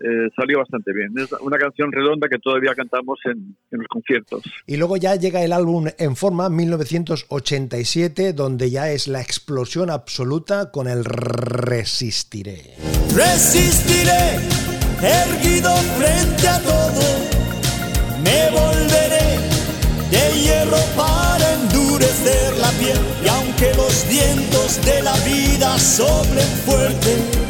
eh, 0.00 0.30
salió 0.34 0.58
bastante 0.58 0.92
bien. 0.92 1.12
Es 1.18 1.30
una 1.40 1.58
canción 1.58 1.92
redonda 1.92 2.28
que 2.28 2.38
todavía 2.38 2.74
cantamos 2.74 3.18
en, 3.26 3.56
en, 3.70 3.78
los 3.78 3.88
conciertos. 3.88 4.42
Y 4.66 4.76
luego 4.76 4.96
ya 4.96 5.14
llega 5.16 5.44
el 5.44 5.52
álbum 5.52 5.88
en 5.98 6.16
forma, 6.16 6.48
1987, 6.48 8.32
donde 8.32 8.70
ya 8.70 8.90
es 8.90 9.08
la 9.08 9.20
explosión 9.20 9.90
absoluta 9.90 10.70
con 10.70 10.88
el 10.88 11.04
Resistiré. 11.04 12.76
Resistiré 13.14 14.38
erguido 15.02 15.74
frente 15.98 16.48
a 16.48 16.58
todo, 16.60 17.02
me 18.22 18.50
volveré 18.50 19.38
de 20.10 20.40
hierro 20.40 20.78
para 20.96 21.54
endurecer 21.54 22.56
la 22.58 22.70
piel. 22.72 22.98
Y 23.24 23.28
aunque 23.28 23.72
los 23.74 24.06
vientos 24.08 24.80
de 24.84 25.02
la 25.02 25.16
vida 25.24 25.78
soplen 25.78 26.46
fuerte, 26.64 27.49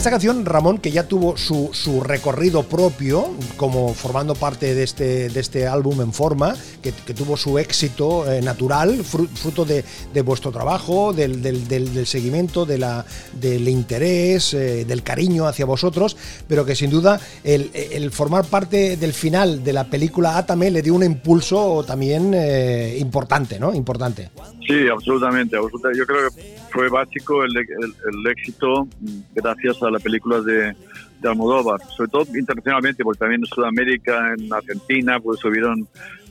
Esta 0.00 0.08
canción, 0.08 0.46
Ramón, 0.46 0.78
que 0.78 0.92
ya 0.92 1.06
tuvo 1.06 1.36
su, 1.36 1.68
su, 1.74 2.00
recorrido 2.00 2.62
propio, 2.62 3.34
como 3.58 3.92
formando 3.92 4.34
parte 4.34 4.74
de 4.74 4.82
este, 4.82 5.28
de 5.28 5.40
este 5.40 5.66
álbum 5.66 6.00
en 6.00 6.14
forma, 6.14 6.56
que, 6.80 6.92
tuvo 7.12 7.36
su 7.36 7.58
éxito 7.58 8.24
eh, 8.32 8.40
natural, 8.40 9.04
fruto 9.04 9.66
de, 9.66 9.84
de, 10.14 10.22
vuestro 10.22 10.52
trabajo, 10.52 11.12
del, 11.12 11.42
del, 11.42 11.68
del, 11.68 12.06
seguimiento, 12.06 12.64
de 12.64 12.78
la, 12.78 13.04
del 13.34 13.68
interés, 13.68 14.54
eh, 14.54 14.86
del 14.86 15.02
cariño 15.02 15.46
hacia 15.46 15.66
vosotros, 15.66 16.16
pero 16.48 16.64
que 16.64 16.74
sin 16.74 16.88
duda 16.88 17.20
el, 17.44 17.70
el, 17.74 18.10
formar 18.10 18.46
parte 18.46 18.96
del 18.96 19.12
final 19.12 19.62
de 19.62 19.74
la 19.74 19.84
película 19.84 20.38
Atame 20.38 20.70
le 20.70 20.80
dio 20.80 20.94
un 20.94 21.02
impulso 21.02 21.84
también 21.86 22.32
eh, 22.32 22.96
importante, 22.98 23.60
¿no? 23.60 23.74
Importante. 23.74 24.30
Sí, 24.66 24.88
absolutamente. 24.90 25.56
Yo 25.56 26.06
creo 26.06 26.30
fue 26.70 26.88
básico 26.88 27.44
el, 27.44 27.56
el, 27.56 27.64
el 27.66 28.30
éxito 28.30 28.88
gracias 29.34 29.82
a 29.82 29.90
las 29.90 30.02
películas 30.02 30.44
de, 30.44 30.74
de, 31.20 31.28
Almodóvar, 31.28 31.80
sobre 31.96 32.10
todo 32.10 32.26
internacionalmente, 32.36 33.02
porque 33.04 33.18
también 33.18 33.42
en 33.42 33.46
Sudamérica, 33.46 34.34
en 34.38 34.52
Argentina, 34.52 35.20
pues 35.20 35.40
subieron, 35.40 35.86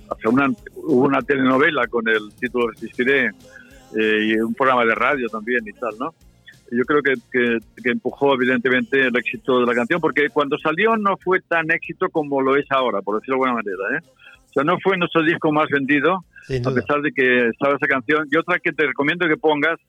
hacia 0.10 0.30
una, 0.30 0.50
hubo 0.76 1.06
una 1.06 1.22
telenovela 1.22 1.88
con 1.88 2.08
el 2.08 2.34
título 2.40 2.70
Resistiré 2.70 3.32
eh, 3.98 4.26
y 4.26 4.36
un 4.36 4.54
programa 4.54 4.86
de 4.86 4.96
radio 4.96 5.28
también 5.30 5.68
y 5.68 5.74
tal, 5.74 5.94
¿no? 6.00 6.14
Yo 6.72 6.84
creo 6.86 7.02
que, 7.02 7.14
que, 7.32 7.58
que, 7.82 7.90
empujó 7.90 8.36
evidentemente 8.36 9.08
el 9.08 9.18
éxito 9.18 9.60
de 9.60 9.66
la 9.66 9.74
canción, 9.74 10.00
porque 10.00 10.30
cuando 10.30 10.56
salió 10.60 10.96
no 10.98 11.18
fue 11.18 11.42
tan 11.42 11.72
éxito 11.72 12.10
como 12.10 12.42
lo 12.42 12.56
es 12.56 12.66
ahora, 12.70 13.02
por 13.02 13.16
decirlo 13.20 13.38
de 13.38 13.50
alguna 13.50 13.64
manera, 13.64 13.98
¿eh? 13.98 14.02
O 14.50 14.54
sea, 14.54 14.64
no 14.64 14.78
fue 14.80 14.98
nuestro 14.98 15.24
disco 15.24 15.52
más 15.52 15.70
vendido, 15.70 16.26
a 16.66 16.72
pesar 16.72 17.02
de 17.02 17.12
que 17.12 17.50
estaba 17.50 17.76
esa 17.76 17.88
canción. 17.88 18.28
Y 18.32 18.38
otra 18.38 18.58
que 18.60 18.72
te 18.72 18.88
recomiendo 18.88 19.28
que 19.28 19.38
pongas, 19.38 19.80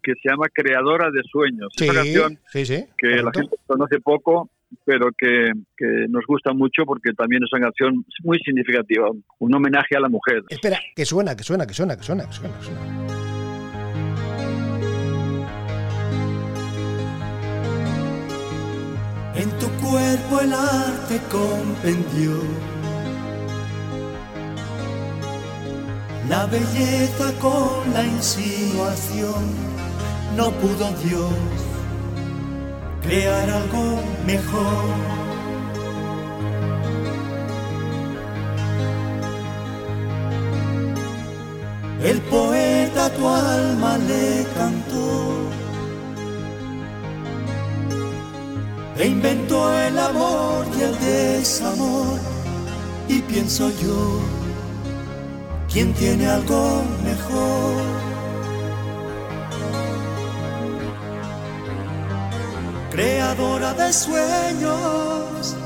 que 0.00 0.12
se 0.14 0.28
llama 0.28 0.46
Creadora 0.52 1.10
de 1.10 1.22
Sueños. 1.30 1.72
Sí, 1.76 1.84
una 1.84 1.94
canción 1.94 2.38
sí, 2.46 2.64
sí, 2.64 2.84
que 2.96 3.08
correcto. 3.08 3.24
la 3.24 3.32
gente 3.32 3.56
conoce 3.66 4.00
poco, 4.00 4.50
pero 4.84 5.10
que, 5.16 5.52
que, 5.76 6.06
nos 6.08 6.24
gusta 6.26 6.52
mucho 6.52 6.84
porque 6.84 7.12
también 7.12 7.42
es 7.44 7.52
una 7.52 7.66
canción 7.66 8.04
muy 8.22 8.38
significativa, 8.38 9.10
un 9.38 9.54
homenaje 9.54 9.96
a 9.96 10.00
la 10.00 10.08
mujer. 10.08 10.42
Espera, 10.48 10.78
que 10.94 11.04
suena, 11.04 11.36
que 11.36 11.42
suena, 11.42 11.66
que 11.66 11.74
suena, 11.74 11.96
que 11.96 12.02
suena, 12.02 12.26
que 12.26 12.32
suena. 12.32 12.58
Que 12.58 12.64
suena. 12.64 13.32
En 19.34 19.48
tu 19.58 19.66
cuerpo 19.80 20.40
el 20.40 20.52
arte 20.52 21.18
comprendió 21.30 22.32
la 26.28 26.46
belleza 26.46 27.32
con 27.40 27.92
la 27.94 28.04
insinuación 28.04 29.71
no 30.36 30.50
pudo 30.52 30.90
Dios 31.04 31.32
crear 33.02 33.50
algo 33.50 34.00
mejor. 34.26 35.22
El 42.02 42.20
poeta 42.22 43.10
tu 43.10 43.28
alma 43.28 43.96
le 43.98 44.44
cantó 44.56 45.52
que 48.96 49.06
inventó 49.06 49.72
el 49.80 49.98
amor 49.98 50.66
y 50.78 50.82
el 50.82 50.98
desamor. 51.00 52.18
Y 53.08 53.20
pienso 53.20 53.70
yo, 53.82 54.20
¿quién 55.70 55.92
tiene 55.94 56.26
algo 56.26 56.82
mejor? 57.04 58.01
Creadora 62.92 63.72
de 63.72 63.90
sueños 63.90 65.56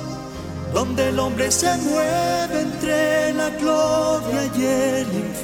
donde 0.72 1.08
el 1.08 1.18
hombre 1.18 1.50
se 1.50 1.74
mueve 1.78 2.60
entre 2.60 3.32
la 3.32 3.50
gloria 3.50 4.44
y 4.56 4.64
el. 4.64 5.35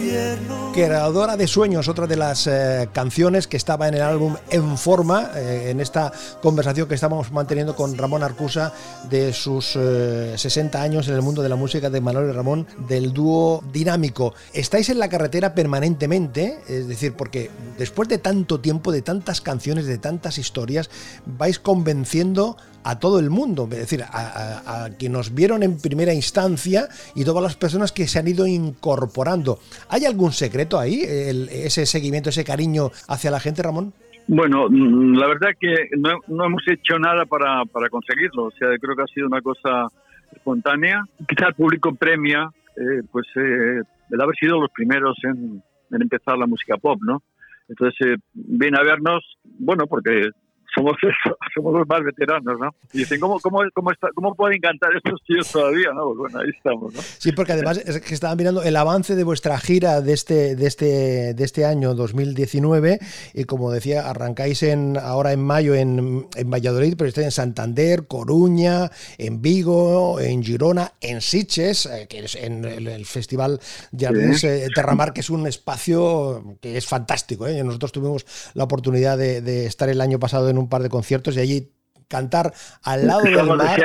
Creadora 0.73 1.37
de 1.37 1.47
Sueños, 1.47 1.89
otra 1.89 2.07
de 2.07 2.17
las 2.17 2.47
eh, 2.47 2.89
canciones 2.95 3.47
que 3.47 3.59
estaba 3.59 3.89
en 3.89 3.95
el 3.95 4.01
álbum 4.01 4.37
En 4.49 4.79
Forma, 4.79 5.31
eh, 5.35 5.69
en 5.71 5.81
esta 5.81 6.11
conversación 6.41 6.89
que 6.89 6.95
estamos 6.95 7.31
manteniendo 7.31 7.77
con 7.77 7.97
Ramón 7.97 8.23
Arcusa 8.23 8.73
de 9.11 9.35
sus 9.35 9.67
60 9.67 10.79
eh, 10.79 10.83
años 10.83 11.09
en 11.09 11.15
el 11.15 11.23
mundo 11.23 11.43
de 11.43 11.51
la 11.51 11.57
música 11.57 11.91
de 11.91 12.01
Manuel 12.01 12.31
y 12.31 12.33
Ramón, 12.33 12.67
del 12.89 13.13
dúo 13.13 13.63
dinámico. 13.71 14.35
Estáis 14.55 14.89
en 14.89 14.99
la 14.99 15.11
carretera 15.11 15.55
permanentemente, 15.55 16.61
es 16.67 16.89
decir, 16.89 17.13
porque 17.15 17.51
después 17.77 18.09
de 18.09 18.19
tanto 18.19 18.61
tiempo, 18.61 18.93
de 18.93 19.03
tantas 19.03 19.43
canciones, 19.43 19.85
de 19.87 19.99
tantas 19.99 20.39
historias, 20.39 20.89
vais 21.27 21.59
convenciendo 21.59 22.57
a 22.85 22.99
todo 22.99 23.19
el 23.19 23.31
mundo, 23.31 23.69
es 23.71 23.79
decir, 23.79 24.05
a, 24.05 24.89
quienes 24.99 25.13
nos 25.13 25.35
vieron 25.35 25.63
en 25.63 25.79
primera 25.79 26.15
instancia 26.15 26.89
y 27.15 27.25
todas 27.25 27.43
las 27.43 27.55
personas 27.55 27.93
que 27.93 28.09
se 28.09 28.19
han 28.19 28.29
ido 28.29 28.47
incorporando. 28.47 29.59
¿Hay 29.93 30.07
algún 30.07 30.33
secreto 30.33 30.79
ahí, 30.79 31.03
ese 31.03 31.85
seguimiento, 31.85 32.31
ese 32.31 32.45
cariño 32.45 32.91
hacia 33.09 33.31
la 33.31 33.39
gente, 33.39 33.63
Ramón? 33.63 33.93
Bueno, 34.27 34.67
mm, 34.71 35.19
la 35.19 35.27
verdad 35.27 35.51
que 35.61 35.91
no, 35.99 36.45
hemos 36.47 36.63
hecho 36.67 36.99
nada 36.99 37.27
para, 37.27 37.65
conseguirlo, 37.91 38.45
o 38.45 38.51
sea, 38.53 38.69
creo 38.81 38.97
que 38.97 39.03
ha 39.03 39.07
sido 39.15 39.27
una 39.27 39.43
cosa 39.43 39.89
espontánea. 40.35 41.05
Quizá 41.29 41.49
el 41.49 41.55
público 41.55 41.95
premia, 41.95 42.49
eh, 42.75 43.03
pues, 43.11 43.27
eh, 43.37 43.83
el 44.11 44.21
haber 44.21 44.35
sido 44.37 44.63
los 44.63 44.71
primeros 44.71 45.15
en, 45.25 45.63
empezar 45.91 46.39
la 46.39 46.47
música 46.47 46.79
pop, 46.79 46.99
¿no? 47.03 47.23
Entonces, 47.69 47.95
eh, 48.07 48.17
viene 48.33 48.79
a 48.79 48.83
vernos, 48.83 49.23
bueno, 49.45 49.87
porque 49.87 50.31
somos, 50.75 50.97
somos 51.55 51.75
los 51.75 51.89
más 51.89 52.03
veteranos, 52.03 52.59
¿no? 52.59 52.75
Y 52.93 52.99
dicen, 52.99 53.21
¿cómo, 53.21 53.39
cómo, 53.41 53.61
cómo, 53.75 53.91
está, 53.91 54.09
cómo 54.15 54.35
pueden 54.35 54.61
cantar 54.61 54.91
estos 54.97 55.21
tíos 55.27 55.51
todavía? 55.51 55.91
¿no? 55.95 56.07
Pues 56.07 56.19
bueno, 56.19 56.41
ahí 56.41 56.51
estamos, 56.57 56.95
¿no? 56.95 57.01
Sí, 57.01 57.33
porque 57.33 57.53
además 57.53 57.79
es 57.79 58.01
que 58.01 58.15
estaban 58.15 58.37
mirando 58.37 58.63
el 58.63 58.77
avance 58.77 59.15
de 59.15 59.25
vuestra 59.25 59.59
gira 59.59 60.01
de 60.01 60.13
este, 60.13 60.57
de 60.57 60.67
este, 60.67 61.35
de 61.35 61.45
este 61.45 61.65
año 61.65 61.95
2019 61.95 62.99
y 63.35 63.45
como 63.45 63.71
decía, 63.71 64.09
arrancáis 64.09 64.63
en, 64.63 64.97
ahora 64.97 65.33
en 65.33 65.43
mayo 65.43 65.75
en, 65.75 66.27
en 66.35 66.51
Valladolid, 66.51 66.95
pero 66.97 67.09
estáis 67.09 67.27
en 67.27 67.33
Santander, 67.33 68.07
Coruña, 68.07 68.91
en 69.19 69.43
Vigo, 69.43 70.21
en 70.21 70.43
Girona, 70.43 70.93
en 71.01 71.21
Siches, 71.21 71.87
eh, 71.87 72.07
que 72.09 72.21
es 72.21 72.35
en 72.35 72.65
el, 72.65 73.03
Festival 73.07 73.61
Jardins 73.97 74.41
sí. 74.41 74.47
Eh, 74.47 74.69
Terramar, 74.75 75.13
que 75.13 75.21
es 75.21 75.31
un 75.31 75.47
espacio 75.47 76.57
que 76.61 76.77
es 76.77 76.87
fantástico. 76.87 77.47
¿eh? 77.47 77.63
Nosotros 77.65 77.93
tuvimos 77.93 78.27
la 78.55 78.65
oportunidad 78.65 79.19
de, 79.19 79.41
de 79.41 79.67
estar 79.67 79.89
el 79.89 80.01
año 80.01 80.19
pasado 80.19 80.49
en 80.49 80.59
un 80.59 80.62
par 80.69 80.83
de 80.83 80.89
conciertos 80.89 81.37
y 81.37 81.41
allí 81.41 81.69
cantar 82.13 82.53
al 82.83 83.07
lado 83.07 83.23
del 83.23 83.43
mar 83.57 83.81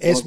es, 0.00 0.24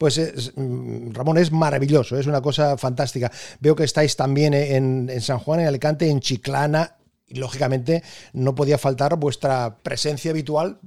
pues 0.00 0.52
mm, 0.56 1.12
Ramón 1.12 1.38
es 1.38 1.52
maravilloso 1.52 2.18
es 2.18 2.26
una 2.26 2.40
cosa 2.40 2.76
fantástica. 2.76 3.30
Veo 3.60 3.76
que 3.76 3.84
estáis 3.84 4.16
también 4.16 4.54
en, 4.54 5.08
en, 5.08 5.20
San 5.20 5.38
Juan 5.38 5.60
en 5.60 5.68
Alicante 5.68 6.10
en 6.10 6.18
Chiclana 6.18 6.96
y 7.28 7.38
lógicamente 7.38 8.02
no 8.32 8.56
podía 8.56 8.76
faltar 8.76 9.16
vuestra 9.16 9.76
presencia 9.82 10.32
habitual 10.32 10.78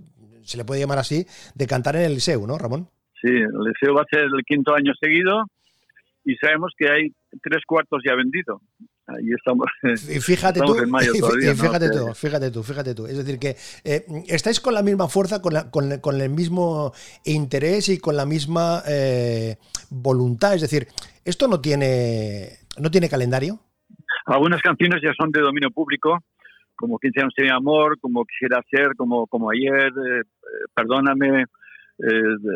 se 0.44 0.58
le 0.58 0.65
puede 0.65 0.82
llamar 0.82 1.00
así 1.00 1.25
de 1.56 1.67
cantar 1.67 1.96
en 1.96 2.03
el 2.03 2.13
Liceo 2.15 2.46
¿no 2.46 2.58
Ramón? 2.58 2.89
Sí 3.22 3.29
el 3.29 3.63
Liceo 3.65 3.96
va 3.96 4.01
a 4.01 4.10
ser 4.10 4.24
el 4.24 4.44
quinto 4.46 4.75
año 4.75 4.94
seguido 5.00 5.46
y 6.25 6.36
sabemos 6.36 6.74
que 6.77 6.91
hay 6.91 7.13
tres 7.41 7.63
cuartos 7.65 8.01
ya 8.06 8.13
vendido 8.15 8.62
ahí 9.07 9.31
estamos. 9.35 9.67
Fíjate 10.21 10.59
tú, 10.59 10.74
fíjate 11.55 11.89
tú, 11.89 12.13
fíjate 12.13 12.51
tú, 12.51 12.63
fíjate 12.63 12.96
tú. 12.96 13.05
Es 13.05 13.17
decir, 13.17 13.39
que 13.39 13.55
eh, 13.83 14.05
estáis 14.27 14.59
con 14.59 14.74
la 14.74 14.83
misma 14.83 15.07
fuerza, 15.07 15.41
con, 15.41 15.53
con, 15.72 16.00
con, 16.00 16.22
el 16.22 16.29
mismo 16.29 16.91
interés 17.25 17.89
y 17.89 18.00
con 18.00 18.15
la 18.15 18.25
misma 18.25 18.81
eh, 18.87 19.55
voluntad. 19.89 20.55
Es 20.55 20.61
decir, 20.61 20.87
esto 21.25 21.48
no 21.48 21.61
tiene, 21.61 22.50
no 22.79 22.91
tiene 22.91 23.09
calendario. 23.09 23.59
Algunas 24.25 24.61
canciones 24.61 25.01
ya 25.01 25.13
son 25.17 25.31
de 25.31 25.41
dominio 25.41 25.72
público, 25.72 26.20
como 26.75 27.00
15 27.00 27.22
años 27.22 27.33
de 27.37 27.50
amor, 27.50 27.98
como 28.00 28.25
quisiera 28.25 28.61
ser, 28.70 28.89
como, 28.98 29.25
como 29.27 29.50
ayer, 29.51 29.87
eh, 29.87 30.22
perdóname, 30.75 31.46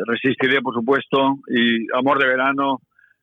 resistiré, 0.06 0.60
por 0.60 0.72
supuesto, 0.74 1.38
y 1.48 1.86
amor 1.96 2.20
de 2.20 2.28
verano. 2.28 2.80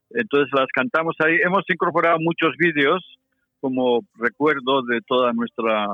Entonces 0.10 0.50
las 0.54 0.68
cantamos 0.74 1.16
ahí. 1.24 1.38
Hemos 1.46 1.64
incorporado 1.70 2.18
muchos 2.20 2.56
vídeos 2.58 3.19
como 3.60 4.02
recuerdo 4.18 4.82
de 4.84 5.02
toda 5.08 5.34
nuestra 5.34 5.88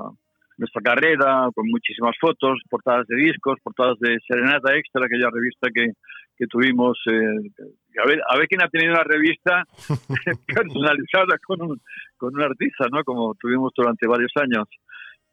nuestra 0.58 0.82
carrera, 0.82 1.49
con 1.54 1.67
muchísimas 1.67 2.15
fotos, 2.19 2.60
portadas 2.69 3.06
de 3.08 3.17
discos, 3.17 3.60
portadas 3.62 3.99
de 3.99 4.17
Serenata 4.28 4.75
Extra, 4.75 5.06
aquella 5.06 5.30
revista 5.32 5.67
que, 5.73 5.91
que 6.38 6.47
tuvimos. 6.47 6.97
Eh, 7.08 7.99
a, 8.01 8.08
ver, 8.08 8.21
a 8.30 8.38
ver 8.38 8.47
quién 8.47 8.63
ha 8.63 8.69
tenido 8.69 8.93
una 8.93 9.04
revista 9.04 9.63
personalizada 10.47 11.38
con 11.45 11.62
un, 11.62 11.82
con 12.17 12.36
un 12.36 12.41
artista, 12.41 12.88
¿no? 12.91 13.04
Como 13.04 13.36
tuvimos 13.36 13.71
durante 13.75 14.08
varios 14.08 14.32
años. 14.36 14.67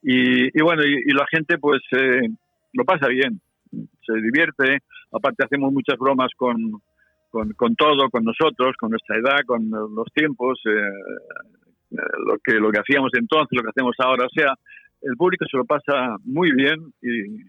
Y, 0.02 0.46
y 0.46 0.62
bueno, 0.62 0.82
y, 0.84 1.12
la 1.12 1.26
gente 1.30 1.58
pues 1.58 1.80
eh, 1.92 2.28
lo 2.72 2.84
pasa 2.84 3.06
bien, 3.08 3.40
se 3.70 4.14
divierte. 4.14 4.78
Aparte 5.12 5.44
hacemos 5.44 5.72
muchas 5.72 5.96
bromas 5.98 6.30
con, 6.36 6.56
con, 7.30 7.52
con, 7.52 7.76
todo, 7.76 8.10
con 8.10 8.24
nosotros, 8.24 8.74
con 8.78 8.90
nuestra 8.90 9.16
edad, 9.18 9.40
con 9.46 9.70
los 9.70 10.06
tiempos. 10.12 10.60
Eh, 10.66 11.52
lo 12.26 12.38
que 12.42 12.54
lo 12.54 12.70
que 12.70 12.80
hacíamos 12.80 13.10
entonces, 13.14 13.50
lo 13.52 13.62
que 13.62 13.70
hacemos 13.70 13.94
ahora. 13.98 14.26
O 14.26 14.30
sea, 14.30 14.54
el 15.02 15.16
público 15.16 15.44
se 15.50 15.56
lo 15.56 15.64
pasa 15.64 16.16
muy 16.24 16.52
bien 16.52 16.92
y 17.02 17.42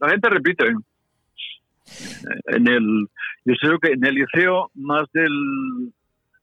la 0.00 0.10
gente 0.10 0.28
repite. 0.28 0.64
En 2.46 2.68
el, 2.68 3.06
yo 3.44 3.54
creo 3.60 3.78
que 3.78 3.92
en 3.92 4.04
el 4.04 4.14
liceo 4.14 4.70
más 4.74 5.06
del 5.12 5.92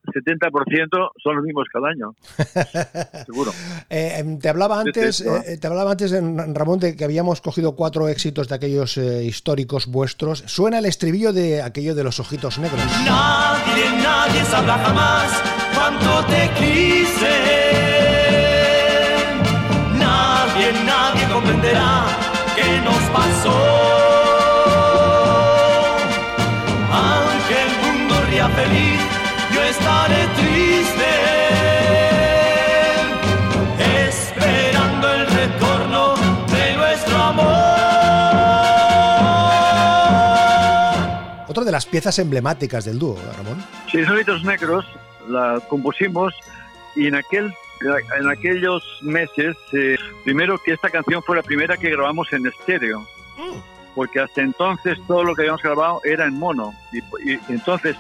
70% 0.06 1.12
son 1.24 1.36
los 1.36 1.44
mismos 1.44 1.68
cada 1.72 1.90
año. 1.90 2.16
Seguro. 3.26 3.52
Eh, 3.90 4.18
em, 4.20 4.40
te 4.40 4.50
hablaba 4.50 4.80
antes, 4.80 5.22
eh, 5.22 5.58
te 5.60 5.68
hablaba 5.68 5.92
antes, 5.92 6.12
Ramón, 6.54 6.80
de 6.80 6.96
que 6.96 7.04
habíamos 7.04 7.42
cogido 7.42 7.76
cuatro 7.76 8.08
éxitos 8.08 8.48
de 8.48 8.56
aquellos 8.56 8.98
históricos 8.98 9.88
vuestros. 9.88 10.44
Suena 10.46 10.80
el 10.80 10.86
estribillo 10.86 11.34
de 11.34 11.62
aquello 11.62 11.96
de 11.96 12.04
los 12.04 12.20
ojitos 12.20 12.60
negros. 12.60 12.82
Nadie, 13.06 13.86
nadie 14.04 14.44
sabrá 14.46 14.78
jamás 14.78 15.42
cuánto 15.76 16.26
te 16.26 16.50
quise. 16.60 17.36
Nadie, 19.98 20.72
nadie 20.86 21.28
comprenderá 21.32 22.06
qué 22.56 22.82
nos 22.82 23.04
pasó. 23.18 23.58
Aunque 26.92 27.56
el 27.68 27.74
mundo 27.84 28.16
ría 28.30 28.50
feliz, 28.50 29.02
yo 29.56 29.64
estaré 29.64 30.28
triste. 30.36 31.12
Esperando 34.10 35.14
el 35.14 35.28
retorno 35.28 36.16
de 36.48 36.76
nuestro 36.76 37.18
amor. 37.18 37.46
Otra 41.48 41.64
de 41.64 41.72
las 41.72 41.86
piezas 41.86 42.20
emblemáticas 42.20 42.84
del 42.86 43.00
dúo, 43.00 43.18
Ramón. 43.38 43.64
Sí, 43.90 44.04
Solitos 44.04 44.44
Negros 44.44 44.86
la 45.30 45.60
compusimos 45.70 46.34
y 46.96 47.08
en 47.08 47.16
aquel 47.16 47.54
en 47.82 48.30
aquellos 48.30 48.84
meses, 49.02 49.56
eh, 49.74 49.98
primero 50.24 50.58
que 50.58 50.74
esta 50.74 50.90
canción 50.90 51.22
fue 51.24 51.36
la 51.36 51.44
primera 51.44 51.76
que 51.76 51.90
grabamos 51.90 52.32
en 52.32 52.48
estéreo, 52.48 53.02
mm. 53.02 53.94
porque 53.94 54.22
hasta 54.22 54.42
entonces 54.42 54.98
todo 55.08 55.24
lo 55.24 55.36
que 55.36 55.42
habíamos 55.42 55.62
grabado 55.62 56.00
era 56.06 56.26
en 56.26 56.36
mono. 56.36 56.74
Y, 56.94 57.00
y 57.30 57.40
entonces 57.50 57.98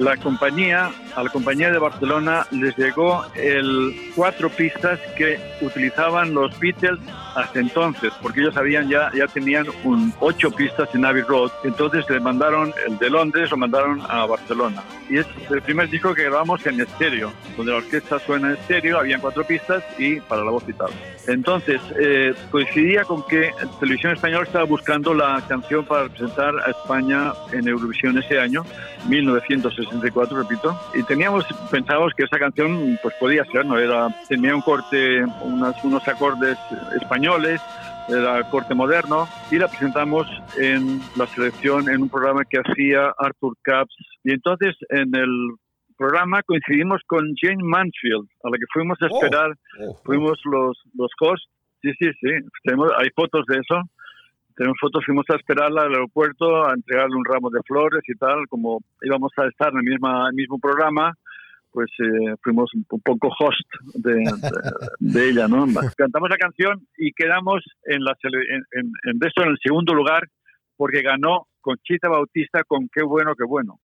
la 0.00 0.16
compañía, 0.16 0.90
a 1.14 1.22
la 1.22 1.28
compañía 1.28 1.70
de 1.70 1.78
Barcelona 1.78 2.46
les 2.52 2.74
llegó 2.78 3.22
el 3.34 3.94
cuatro 4.16 4.48
pistas 4.48 4.98
que 5.16 5.38
utilizaban 5.60 6.32
los 6.32 6.58
Beatles 6.58 6.98
hasta 7.34 7.60
entonces, 7.60 8.10
porque 8.22 8.40
ellos 8.40 8.56
habían 8.56 8.88
ya, 8.88 9.10
ya 9.14 9.26
tenían 9.26 9.66
un 9.84 10.12
ocho 10.20 10.50
pistas 10.50 10.88
en 10.94 11.04
Abbey 11.04 11.22
Road. 11.22 11.50
Entonces 11.64 12.08
le 12.08 12.18
mandaron 12.18 12.72
el 12.86 12.98
de 12.98 13.10
Londres, 13.10 13.50
lo 13.50 13.58
mandaron 13.58 14.00
a 14.08 14.24
Barcelona. 14.24 14.82
Y 15.10 15.18
es 15.18 15.26
el 15.50 15.60
primer 15.60 15.90
disco 15.90 16.14
que 16.14 16.24
grabamos 16.24 16.64
en 16.66 16.80
estéreo, 16.80 17.32
donde 17.56 17.72
la 17.72 17.78
orquesta 17.78 18.18
suena 18.20 18.48
en 18.48 18.54
estéreo, 18.54 18.98
habían 18.98 19.20
cuatro 19.20 19.44
pistas 19.44 19.84
y 19.98 20.18
para 20.20 20.42
la 20.44 20.50
voz 20.50 20.64
y 20.66 20.72
tal. 20.72 20.90
Entonces, 21.26 21.80
eh, 22.00 22.32
coincidía 22.50 23.04
con 23.04 23.26
que 23.26 23.50
Televisión 23.78 24.14
Española 24.14 24.44
estaba 24.44 24.64
buscando 24.64 25.12
la 25.12 25.42
canción 25.46 25.84
para 25.84 26.04
representar 26.04 26.54
a 26.66 26.70
España 26.70 27.32
en 27.52 27.68
Eurovisión 27.68 28.16
ese 28.18 28.40
año, 28.40 28.64
1964, 29.08 30.36
repito, 30.36 30.78
y 30.94 31.02
teníamos, 31.04 31.44
pensábamos 31.70 32.12
que 32.16 32.24
esa 32.24 32.38
canción 32.38 32.98
pues 33.02 33.14
podía 33.18 33.44
ser, 33.46 33.64
¿no? 33.66 33.78
Era, 33.78 34.08
tenía 34.28 34.54
un 34.54 34.62
corte, 34.62 35.24
unas, 35.42 35.82
unos 35.84 36.06
acordes 36.06 36.58
españoles, 37.00 37.60
era 38.08 38.42
corte 38.50 38.74
moderno, 38.74 39.28
y 39.50 39.56
la 39.56 39.68
presentamos 39.68 40.26
en 40.58 41.00
la 41.16 41.26
selección 41.26 41.88
en 41.88 42.02
un 42.02 42.08
programa 42.08 42.42
que 42.44 42.58
hacía 42.58 43.12
Arthur 43.18 43.56
Capps. 43.62 43.94
Y 44.24 44.32
entonces 44.32 44.76
en 44.90 45.14
el 45.14 45.30
programa 45.96 46.42
coincidimos 46.42 47.02
con 47.06 47.34
Jane 47.40 47.62
Mansfield, 47.62 48.26
a 48.44 48.50
la 48.50 48.56
que 48.56 48.64
fuimos 48.72 48.98
a 49.02 49.06
Oh, 49.10 49.14
esperar, 49.14 49.50
oh, 49.80 49.90
oh. 49.90 50.00
fuimos 50.04 50.38
los, 50.44 50.78
los 50.94 51.10
hosts, 51.20 51.46
sí, 51.82 51.90
sí, 51.98 52.10
sí, 52.20 52.30
tenemos, 52.64 52.90
hay 52.98 53.08
fotos 53.14 53.44
de 53.46 53.58
eso, 53.58 53.82
tenemos 54.60 54.76
fotos, 54.78 55.02
fuimos 55.06 55.24
a 55.30 55.36
esperarla 55.36 55.84
al 55.84 55.94
aeropuerto, 55.94 56.66
a 56.66 56.74
entregarle 56.74 57.16
un 57.16 57.24
ramo 57.24 57.48
de 57.48 57.62
flores 57.62 58.02
y 58.06 58.14
tal, 58.14 58.46
como 58.46 58.80
íbamos 59.00 59.32
a 59.38 59.46
estar 59.46 59.72
en 59.72 59.78
el, 59.78 59.84
misma, 59.84 60.28
el 60.28 60.34
mismo 60.34 60.58
programa, 60.58 61.14
pues 61.72 61.88
eh, 61.98 62.34
fuimos 62.42 62.68
un, 62.74 62.84
poco 62.84 63.28
host 63.28 63.66
de, 63.94 64.16
de, 64.16 64.22
de 64.98 65.30
ella, 65.30 65.48
¿no? 65.48 65.64
Cantamos 65.96 66.28
la 66.28 66.36
canción 66.36 66.86
y 66.98 67.10
quedamos 67.12 67.64
en, 67.86 68.04
la, 68.04 68.14
en, 68.22 68.62
en, 68.72 68.92
en 69.04 69.18
eso 69.26 69.42
en 69.42 69.52
el 69.52 69.58
segundo 69.64 69.94
lugar 69.94 70.28
porque 70.76 71.00
ganó 71.00 71.46
Conchita 71.62 72.10
Bautista 72.10 72.62
con 72.64 72.86
Qué 72.92 73.02
bueno, 73.02 73.32
qué 73.34 73.44
bueno. 73.46 73.80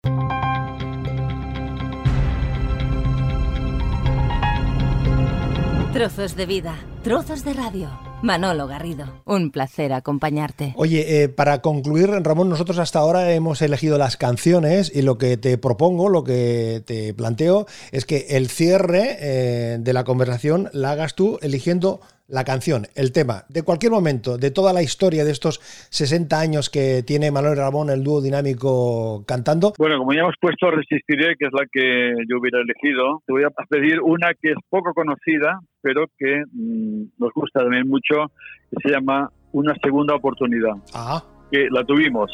Trozos 5.92 6.36
de 6.36 6.46
vida, 6.46 6.76
trozos 7.02 7.44
de 7.44 7.54
radio. 7.54 8.09
Manolo 8.22 8.66
Garrido, 8.66 9.06
un 9.24 9.50
placer 9.50 9.94
acompañarte. 9.94 10.74
Oye, 10.76 11.22
eh, 11.22 11.28
para 11.30 11.62
concluir, 11.62 12.10
Ramón, 12.10 12.50
nosotros 12.50 12.78
hasta 12.78 12.98
ahora 12.98 13.32
hemos 13.32 13.62
elegido 13.62 13.96
las 13.96 14.18
canciones 14.18 14.92
y 14.94 15.00
lo 15.00 15.16
que 15.16 15.38
te 15.38 15.56
propongo, 15.56 16.10
lo 16.10 16.22
que 16.22 16.82
te 16.84 17.14
planteo, 17.14 17.66
es 17.92 18.04
que 18.04 18.26
el 18.30 18.48
cierre 18.48 19.16
eh, 19.20 19.78
de 19.80 19.92
la 19.94 20.04
conversación 20.04 20.68
la 20.72 20.92
hagas 20.92 21.14
tú 21.14 21.38
eligiendo 21.40 22.00
la 22.30 22.44
canción, 22.44 22.86
el 22.94 23.12
tema, 23.12 23.44
de 23.48 23.62
cualquier 23.62 23.92
momento, 23.92 24.38
de 24.38 24.50
toda 24.50 24.72
la 24.72 24.82
historia 24.82 25.24
de 25.24 25.32
estos 25.32 25.58
60 25.90 26.38
años 26.38 26.70
que 26.70 27.02
tiene 27.02 27.30
Manuel 27.30 27.56
Ramón, 27.56 27.90
el 27.90 28.04
dúo 28.04 28.20
dinámico 28.20 29.24
cantando. 29.26 29.72
Bueno, 29.78 29.98
como 29.98 30.12
ya 30.12 30.20
hemos 30.20 30.36
puesto 30.40 30.70
Resistiré, 30.70 31.36
que 31.36 31.46
es 31.46 31.52
la 31.52 31.66
que 31.70 32.14
yo 32.28 32.38
hubiera 32.38 32.60
elegido, 32.60 33.22
te 33.26 33.32
voy 33.32 33.44
a 33.44 33.50
pedir 33.68 34.00
una 34.00 34.32
que 34.40 34.52
es 34.52 34.58
poco 34.68 34.94
conocida, 34.94 35.60
pero 35.82 36.06
que 36.18 36.44
mm, 36.52 37.02
nos 37.18 37.32
gusta 37.34 37.60
también 37.60 37.88
mucho, 37.88 38.30
que 38.70 38.76
se 38.82 38.94
llama 38.94 39.30
Una 39.52 39.74
segunda 39.82 40.14
oportunidad. 40.14 40.74
Ah, 40.94 41.22
que 41.50 41.68
la 41.70 41.84
tuvimos. 41.84 42.30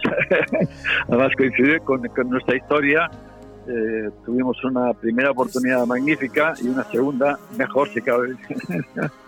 Además 1.09 1.33
coincide 1.37 1.81
con, 1.81 2.07
con 2.09 2.29
nuestra 2.29 2.57
historia. 2.57 3.11
Eh, 3.69 4.11
tuvimos 4.25 4.63
una 4.63 4.93
primera 4.93 5.31
oportunidad 5.31 5.85
magnífica 5.87 6.55
y 6.63 6.69
una 6.69 6.85
segunda 6.85 7.39
mejor 7.57 7.89
si 7.89 8.01
cabe. 8.03 8.37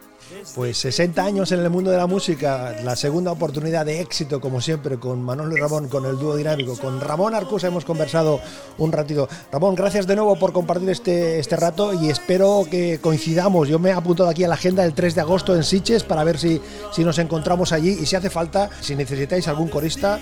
pues 0.54 0.78
60 0.78 1.24
años 1.24 1.52
en 1.52 1.60
el 1.60 1.70
mundo 1.70 1.90
de 1.90 1.96
la 1.96 2.06
música, 2.06 2.74
la 2.82 2.96
segunda 2.96 3.32
oportunidad 3.32 3.86
de 3.86 4.00
éxito, 4.00 4.40
como 4.40 4.60
siempre, 4.60 4.98
con 4.98 5.22
Manuel 5.22 5.52
y 5.56 5.60
Ramón, 5.60 5.88
con 5.88 6.06
el 6.06 6.18
dúo 6.18 6.36
dinámico, 6.36 6.76
con 6.78 7.00
Ramón 7.00 7.34
Arcusa 7.34 7.68
hemos 7.68 7.84
conversado 7.84 8.40
un 8.78 8.92
ratito. 8.92 9.28
Ramón, 9.52 9.74
gracias 9.74 10.06
de 10.06 10.16
nuevo 10.16 10.36
por 10.36 10.52
compartir 10.52 10.90
este, 10.90 11.38
este 11.38 11.56
rato 11.56 11.92
y 11.94 12.10
espero 12.10 12.66
que 12.70 12.98
coincidamos. 13.00 13.68
Yo 13.68 13.78
me 13.78 13.90
he 13.90 13.92
apuntado 13.92 14.28
aquí 14.28 14.44
a 14.44 14.48
la 14.48 14.54
agenda 14.54 14.84
el 14.84 14.94
3 14.94 15.14
de 15.14 15.20
agosto 15.20 15.54
en 15.54 15.64
Siches 15.64 16.04
para 16.04 16.24
ver 16.24 16.38
si, 16.38 16.60
si 16.92 17.04
nos 17.04 17.18
encontramos 17.18 17.72
allí 17.72 17.90
y 18.00 18.06
si 18.06 18.16
hace 18.16 18.30
falta, 18.30 18.70
si 18.80 18.94
necesitáis 18.96 19.48
algún 19.48 19.68
corista, 19.68 20.18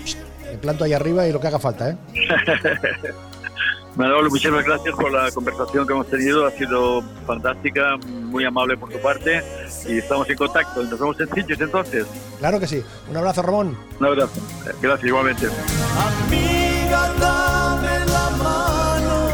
me 0.51 0.57
planto 0.57 0.83
ahí 0.83 0.93
arriba 0.93 1.27
y 1.27 1.31
lo 1.31 1.39
que 1.39 1.47
haga 1.47 1.59
falta. 1.59 1.89
¿eh? 1.91 1.97
Manolo, 3.97 4.29
muchísimas 4.29 4.63
gracias 4.63 4.95
por 4.95 5.11
la 5.11 5.31
conversación 5.31 5.87
que 5.87 5.93
hemos 5.93 6.07
tenido. 6.07 6.45
Ha 6.45 6.51
sido 6.51 7.01
fantástica, 7.25 7.97
muy 8.05 8.45
amable 8.45 8.77
por 8.77 8.89
tu 8.89 9.01
parte 9.01 9.43
y 9.87 9.97
estamos 9.97 10.29
en 10.29 10.37
contacto. 10.37 10.83
Nos 10.83 10.99
vemos 10.99 11.19
en 11.19 11.27
Sitges 11.33 11.59
entonces. 11.59 12.05
Claro 12.37 12.59
que 12.59 12.67
sí. 12.67 12.83
Un 13.09 13.17
abrazo, 13.17 13.41
Ramón. 13.41 13.75
Un 13.99 14.05
abrazo. 14.05 14.39
Gracias 14.79 15.07
igualmente. 15.07 15.47
Amiga, 16.27 17.11
dame 17.19 18.05
la 18.05 18.29
mano, 18.37 19.29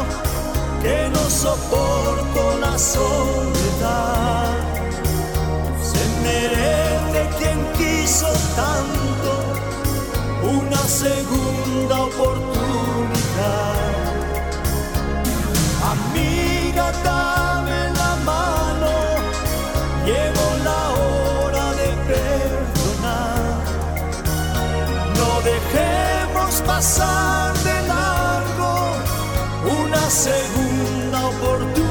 que 0.82 1.10
no 1.12 1.28
soporto 1.28 2.58
la 2.58 2.78
soledad. 2.78 4.56
Se 5.82 6.22
merece 6.22 7.28
quien 7.36 7.66
quiso 7.76 8.32
tanto 8.56 9.44
una 10.58 10.78
segunda 10.78 12.00
oportunidad. 12.00 12.53
Segunda 30.24 31.28
oportunidad. 31.28 31.84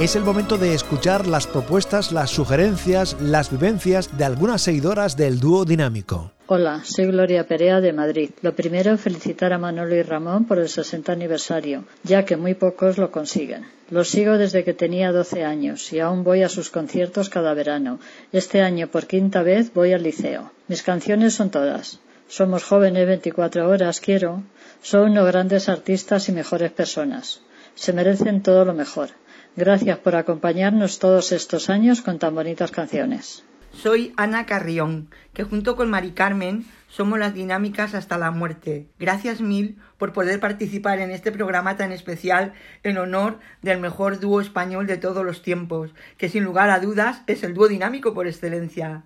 Es 0.00 0.16
el 0.16 0.22
momento 0.22 0.56
de 0.56 0.72
escuchar 0.72 1.26
las 1.26 1.46
propuestas, 1.46 2.10
las 2.12 2.30
sugerencias, 2.30 3.16
las 3.20 3.50
vivencias 3.50 4.16
de 4.16 4.24
algunas 4.24 4.62
seguidoras 4.62 5.16
del 5.16 5.40
dúo 5.40 5.66
dinámico. 5.66 6.32
Hola, 6.46 6.80
soy 6.84 7.06
Gloria 7.08 7.46
Perea 7.46 7.82
de 7.82 7.92
Madrid. 7.92 8.30
Lo 8.40 8.54
primero, 8.54 8.96
felicitar 8.96 9.52
a 9.52 9.58
Manolo 9.58 9.94
y 9.94 10.02
Ramón 10.02 10.46
por 10.46 10.58
el 10.58 10.70
60 10.70 11.12
aniversario, 11.12 11.84
ya 12.02 12.24
que 12.24 12.38
muy 12.38 12.54
pocos 12.54 12.96
lo 12.96 13.10
consiguen. 13.10 13.66
Los 13.90 14.08
sigo 14.08 14.38
desde 14.38 14.64
que 14.64 14.72
tenía 14.72 15.12
12 15.12 15.44
años 15.44 15.92
y 15.92 16.00
aún 16.00 16.24
voy 16.24 16.42
a 16.44 16.48
sus 16.48 16.70
conciertos 16.70 17.28
cada 17.28 17.52
verano. 17.52 17.98
Este 18.32 18.62
año, 18.62 18.86
por 18.86 19.06
quinta 19.06 19.42
vez, 19.42 19.74
voy 19.74 19.92
al 19.92 20.04
liceo. 20.04 20.50
Mis 20.68 20.82
canciones 20.82 21.34
son 21.34 21.50
todas. 21.50 22.00
Somos 22.28 22.62
jóvenes 22.62 23.06
24 23.06 23.68
horas, 23.68 24.00
quiero. 24.00 24.42
Son 24.82 25.10
unos 25.10 25.26
grandes 25.26 25.68
artistas 25.68 26.28
y 26.28 26.32
mejores 26.32 26.72
personas. 26.72 27.42
Se 27.74 27.92
merecen 27.92 28.42
todo 28.42 28.64
lo 28.64 28.74
mejor. 28.74 29.10
Gracias 29.56 29.98
por 29.98 30.14
acompañarnos 30.14 30.98
todos 30.98 31.32
estos 31.32 31.68
años 31.68 32.00
con 32.00 32.18
tan 32.18 32.34
bonitas 32.34 32.70
canciones. 32.70 33.44
Soy 33.72 34.12
Ana 34.16 34.46
Carrión, 34.46 35.10
que 35.34 35.44
junto 35.44 35.76
con 35.76 35.90
Mari 35.90 36.12
Carmen 36.12 36.64
somos 36.88 37.18
las 37.18 37.34
dinámicas 37.34 37.94
hasta 37.94 38.18
la 38.18 38.30
muerte. 38.30 38.86
Gracias 38.98 39.40
mil 39.40 39.78
por 39.98 40.12
poder 40.12 40.40
participar 40.40 41.00
en 41.00 41.10
este 41.10 41.32
programa 41.32 41.76
tan 41.76 41.92
especial 41.92 42.54
en 42.82 42.98
honor 42.98 43.38
del 43.62 43.78
mejor 43.78 44.20
dúo 44.20 44.40
español 44.40 44.86
de 44.86 44.96
todos 44.96 45.24
los 45.24 45.42
tiempos, 45.42 45.90
que 46.16 46.28
sin 46.28 46.44
lugar 46.44 46.70
a 46.70 46.80
dudas 46.80 47.22
es 47.26 47.42
el 47.44 47.54
dúo 47.54 47.68
dinámico 47.68 48.14
por 48.14 48.26
excelencia. 48.26 49.04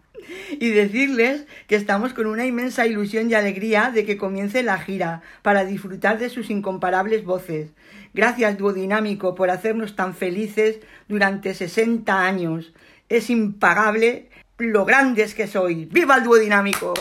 Y 0.59 0.71
decirles 0.71 1.47
que 1.67 1.77
estamos 1.77 2.13
con 2.13 2.27
una 2.27 2.47
inmensa 2.47 2.87
ilusión 2.87 3.31
y 3.31 3.35
alegría 3.35 3.91
de 3.95 4.05
que 4.05 4.17
comience 4.17 4.63
la 4.63 4.79
gira 4.79 5.23
para 5.43 5.65
disfrutar 5.65 6.19
de 6.19 6.29
sus 6.29 6.51
incomparables 6.51 7.25
voces. 7.25 7.71
Gracias 8.15 8.59
dúo 8.59 8.73
dinámico 8.73 9.35
por 9.35 9.51
hacernos 9.51 9.97
tan 9.97 10.15
felices 10.15 10.81
durante 11.09 11.55
60 11.55 12.27
años. 12.27 12.73
Es 13.09 13.31
impagable 13.31 14.29
lo 14.59 14.85
grandes 14.85 15.35
que 15.35 15.47
sois. 15.47 15.89
¡Viva 15.89 16.17
el 16.17 16.25
dúo 16.25 16.37
dinámico! 16.37 16.95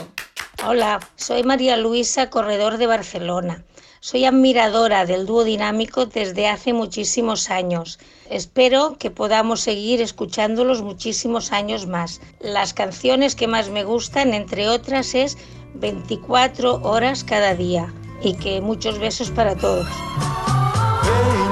Hola, 0.63 0.99
soy 1.15 1.41
María 1.41 1.75
Luisa, 1.75 2.29
corredor 2.29 2.77
de 2.77 2.85
Barcelona. 2.85 3.63
Soy 3.99 4.25
admiradora 4.25 5.07
del 5.07 5.25
dúo 5.25 5.43
dinámico 5.43 6.05
desde 6.05 6.47
hace 6.47 6.71
muchísimos 6.71 7.49
años. 7.49 7.97
Espero 8.29 8.95
que 8.99 9.09
podamos 9.09 9.61
seguir 9.61 10.03
escuchándolos 10.03 10.83
muchísimos 10.83 11.51
años 11.51 11.87
más. 11.87 12.21
Las 12.39 12.75
canciones 12.75 13.35
que 13.35 13.47
más 13.47 13.69
me 13.69 13.83
gustan, 13.83 14.35
entre 14.35 14.69
otras, 14.69 15.15
es 15.15 15.35
24 15.73 16.83
horas 16.83 17.23
cada 17.23 17.55
día. 17.55 17.91
Y 18.21 18.35
que 18.35 18.61
muchos 18.61 18.99
besos 18.99 19.31
para 19.31 19.55
todos. 19.55 19.87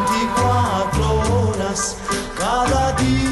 24 0.06 1.50
horas 1.50 1.98
cada 2.38 2.91
día. 2.93 3.29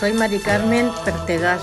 Soy 0.00 0.14
Mari 0.14 0.38
Carmen 0.38 0.88
Pertegás 1.04 1.60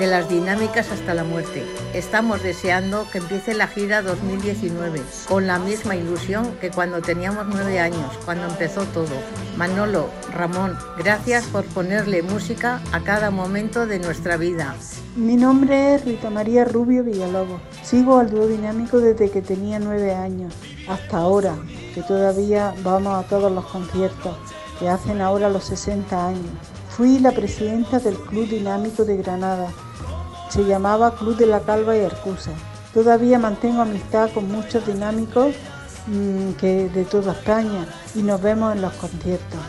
de 0.00 0.08
las 0.08 0.28
dinámicas 0.28 0.90
hasta 0.90 1.14
la 1.14 1.22
muerte. 1.22 1.64
Estamos 1.94 2.42
deseando 2.42 3.06
que 3.12 3.18
empiece 3.18 3.54
la 3.54 3.68
gira 3.68 4.02
2019 4.02 5.00
con 5.28 5.46
la 5.46 5.60
misma 5.60 5.94
ilusión 5.94 6.56
que 6.60 6.72
cuando 6.72 7.00
teníamos 7.02 7.46
nueve 7.46 7.78
años, 7.78 8.12
cuando 8.24 8.48
empezó 8.48 8.82
todo. 8.86 9.14
Manolo, 9.56 10.08
Ramón, 10.34 10.76
gracias 10.98 11.44
por 11.44 11.64
ponerle 11.66 12.22
música 12.22 12.82
a 12.90 12.98
cada 13.04 13.30
momento 13.30 13.86
de 13.86 14.00
nuestra 14.00 14.36
vida. 14.36 14.74
Mi 15.14 15.36
nombre 15.36 15.94
es 15.94 16.04
Rita 16.04 16.30
María 16.30 16.64
Rubio 16.64 17.04
Villalobos. 17.04 17.60
Sigo 17.84 18.18
al 18.18 18.28
dúo 18.28 18.48
dinámico 18.48 18.98
desde 18.98 19.30
que 19.30 19.40
tenía 19.40 19.78
nueve 19.78 20.16
años 20.16 20.52
hasta 20.88 21.18
ahora, 21.18 21.54
que 21.94 22.02
todavía 22.02 22.74
vamos 22.82 23.24
a 23.24 23.28
todos 23.28 23.52
los 23.52 23.66
conciertos 23.66 24.36
que 24.80 24.88
hacen 24.88 25.20
ahora 25.20 25.48
los 25.48 25.62
60 25.62 26.26
años. 26.26 26.77
Fui 26.98 27.20
la 27.20 27.30
presidenta 27.30 28.00
del 28.00 28.16
Club 28.16 28.48
Dinámico 28.48 29.04
de 29.04 29.16
Granada. 29.18 29.68
Se 30.50 30.64
llamaba 30.64 31.14
Club 31.14 31.36
de 31.36 31.46
la 31.46 31.60
Calva 31.60 31.96
y 31.96 32.00
Arcusa. 32.00 32.50
Todavía 32.92 33.38
mantengo 33.38 33.82
amistad 33.82 34.32
con 34.34 34.50
muchos 34.50 34.84
dinámicos 34.84 35.54
mm, 36.08 36.54
que 36.54 36.88
de 36.88 37.04
toda 37.04 37.34
España 37.34 37.86
y 38.16 38.22
nos 38.22 38.42
vemos 38.42 38.74
en 38.74 38.82
los 38.82 38.92
conciertos. 38.94 39.60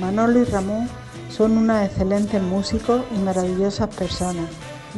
Manolo 0.00 0.40
y 0.40 0.44
Ramón 0.44 0.88
son 1.30 1.56
unas 1.56 1.86
excelentes 1.86 2.42
músicos 2.42 3.02
y 3.14 3.18
maravillosas 3.20 3.94
personas. 3.94 4.50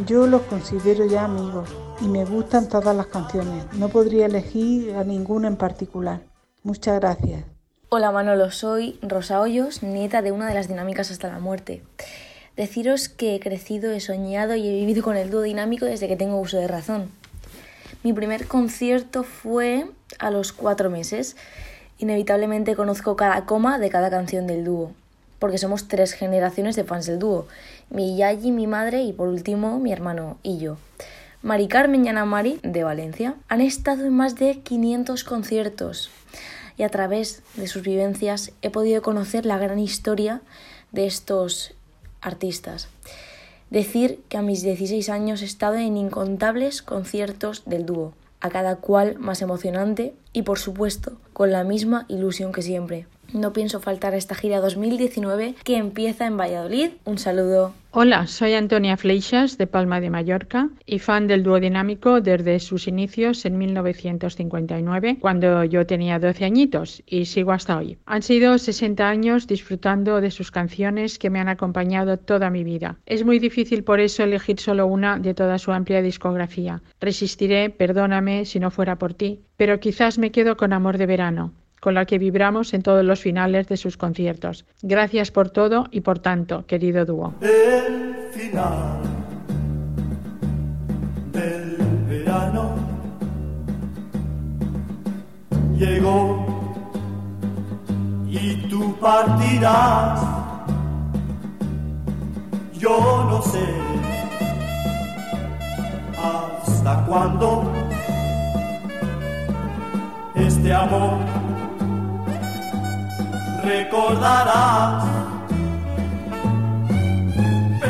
Yo 0.06 0.26
los 0.26 0.40
considero 0.40 1.04
ya 1.04 1.24
amigos 1.24 1.68
y 2.00 2.08
me 2.08 2.24
gustan 2.24 2.66
todas 2.66 2.96
las 2.96 3.08
canciones. 3.08 3.66
No 3.74 3.90
podría 3.90 4.24
elegir 4.24 4.96
a 4.96 5.04
ninguna 5.04 5.48
en 5.48 5.56
particular. 5.56 6.22
Muchas 6.62 6.98
gracias. 6.98 7.53
Hola 7.96 8.10
Manolo, 8.10 8.50
soy 8.50 8.98
Rosa 9.02 9.40
Hoyos, 9.40 9.84
nieta 9.84 10.20
de 10.20 10.32
una 10.32 10.48
de 10.48 10.54
las 10.54 10.66
dinámicas 10.66 11.12
hasta 11.12 11.28
la 11.28 11.38
muerte. 11.38 11.80
Deciros 12.56 13.08
que 13.08 13.36
he 13.36 13.38
crecido, 13.38 13.92
he 13.92 14.00
soñado 14.00 14.56
y 14.56 14.66
he 14.66 14.72
vivido 14.72 15.04
con 15.04 15.16
el 15.16 15.30
dúo 15.30 15.42
dinámico 15.42 15.84
desde 15.84 16.08
que 16.08 16.16
tengo 16.16 16.40
uso 16.40 16.56
de 16.56 16.66
razón. 16.66 17.08
Mi 18.02 18.12
primer 18.12 18.48
concierto 18.48 19.22
fue 19.22 19.86
a 20.18 20.32
los 20.32 20.52
cuatro 20.52 20.90
meses. 20.90 21.36
Inevitablemente 21.98 22.74
conozco 22.74 23.14
cada 23.14 23.46
coma 23.46 23.78
de 23.78 23.90
cada 23.90 24.10
canción 24.10 24.48
del 24.48 24.64
dúo, 24.64 24.90
porque 25.38 25.58
somos 25.58 25.86
tres 25.86 26.14
generaciones 26.14 26.74
de 26.74 26.82
fans 26.82 27.06
del 27.06 27.20
dúo. 27.20 27.46
Mi 27.90 28.16
yayi, 28.16 28.50
mi 28.50 28.66
madre 28.66 29.02
y 29.02 29.12
por 29.12 29.28
último 29.28 29.78
mi 29.78 29.92
hermano 29.92 30.38
y 30.42 30.58
yo. 30.58 30.78
Mari 31.42 31.68
Carmen 31.68 32.04
y 32.04 32.08
Ana 32.08 32.24
Mari, 32.24 32.58
de 32.64 32.82
Valencia, 32.82 33.36
han 33.48 33.60
estado 33.60 34.04
en 34.04 34.14
más 34.14 34.34
de 34.34 34.58
500 34.64 35.22
conciertos 35.22 36.10
y 36.76 36.82
a 36.82 36.88
través 36.88 37.42
de 37.56 37.66
sus 37.66 37.82
vivencias 37.82 38.52
he 38.62 38.70
podido 38.70 39.02
conocer 39.02 39.46
la 39.46 39.58
gran 39.58 39.78
historia 39.78 40.42
de 40.92 41.06
estos 41.06 41.74
artistas. 42.20 42.88
Decir 43.70 44.20
que 44.28 44.36
a 44.36 44.42
mis 44.42 44.62
16 44.62 45.08
años 45.08 45.42
he 45.42 45.46
estado 45.46 45.76
en 45.76 45.96
incontables 45.96 46.82
conciertos 46.82 47.62
del 47.66 47.86
dúo, 47.86 48.14
a 48.40 48.50
cada 48.50 48.76
cual 48.76 49.18
más 49.18 49.42
emocionante 49.42 50.14
y 50.32 50.42
por 50.42 50.58
supuesto 50.58 51.18
con 51.32 51.50
la 51.50 51.64
misma 51.64 52.06
ilusión 52.08 52.52
que 52.52 52.62
siempre. 52.62 53.06
No 53.34 53.52
pienso 53.52 53.80
faltar 53.80 54.14
a 54.14 54.16
esta 54.16 54.36
gira 54.36 54.60
2019 54.60 55.56
que 55.64 55.76
empieza 55.76 56.24
en 56.24 56.36
Valladolid. 56.36 56.90
Un 57.04 57.18
saludo. 57.18 57.74
Hola, 57.90 58.28
soy 58.28 58.54
Antonia 58.54 58.96
Fleixas 58.96 59.58
de 59.58 59.66
Palma 59.66 60.00
de 60.00 60.08
Mallorca 60.08 60.68
y 60.86 61.00
fan 61.00 61.26
del 61.26 61.42
dúo 61.42 61.58
dinámico 61.58 62.20
desde 62.20 62.60
sus 62.60 62.86
inicios 62.86 63.44
en 63.44 63.58
1959, 63.58 65.18
cuando 65.20 65.64
yo 65.64 65.84
tenía 65.84 66.20
12 66.20 66.44
añitos 66.44 67.02
y 67.06 67.24
sigo 67.24 67.50
hasta 67.50 67.76
hoy. 67.76 67.98
Han 68.06 68.22
sido 68.22 68.56
60 68.56 69.08
años 69.08 69.48
disfrutando 69.48 70.20
de 70.20 70.30
sus 70.30 70.52
canciones 70.52 71.18
que 71.18 71.30
me 71.30 71.40
han 71.40 71.48
acompañado 71.48 72.16
toda 72.18 72.50
mi 72.50 72.62
vida. 72.62 72.98
Es 73.04 73.24
muy 73.24 73.40
difícil 73.40 73.82
por 73.82 73.98
eso 73.98 74.22
elegir 74.22 74.60
solo 74.60 74.86
una 74.86 75.18
de 75.18 75.34
toda 75.34 75.58
su 75.58 75.72
amplia 75.72 76.02
discografía. 76.02 76.82
Resistiré, 77.00 77.70
perdóname 77.70 78.44
si 78.44 78.60
no 78.60 78.70
fuera 78.70 78.96
por 78.96 79.12
ti, 79.12 79.40
pero 79.56 79.80
quizás 79.80 80.18
me 80.18 80.30
quedo 80.30 80.56
con 80.56 80.72
Amor 80.72 80.98
de 80.98 81.06
Verano 81.06 81.52
con 81.84 81.92
la 81.92 82.06
que 82.06 82.18
vibramos 82.18 82.72
en 82.72 82.80
todos 82.80 83.04
los 83.04 83.20
finales 83.20 83.68
de 83.68 83.76
sus 83.76 83.98
conciertos. 83.98 84.64
Gracias 84.80 85.30
por 85.30 85.50
todo 85.50 85.84
y 85.90 86.00
por 86.00 86.18
tanto, 86.18 86.64
querido 86.66 87.04
dúo. 87.04 87.34
El 87.42 88.30
final 88.32 89.02
del 91.30 91.76
verano 92.08 92.74
llegó 95.76 96.46
y 98.30 98.66
tú 98.70 98.96
partirás. 98.98 100.22
Yo 102.78 103.26
no 103.28 103.42
sé 103.42 103.66
hasta 106.16 107.04
cuándo 107.04 107.70
este 110.34 110.72
amor 110.72 111.44
recordarás. 113.64 115.04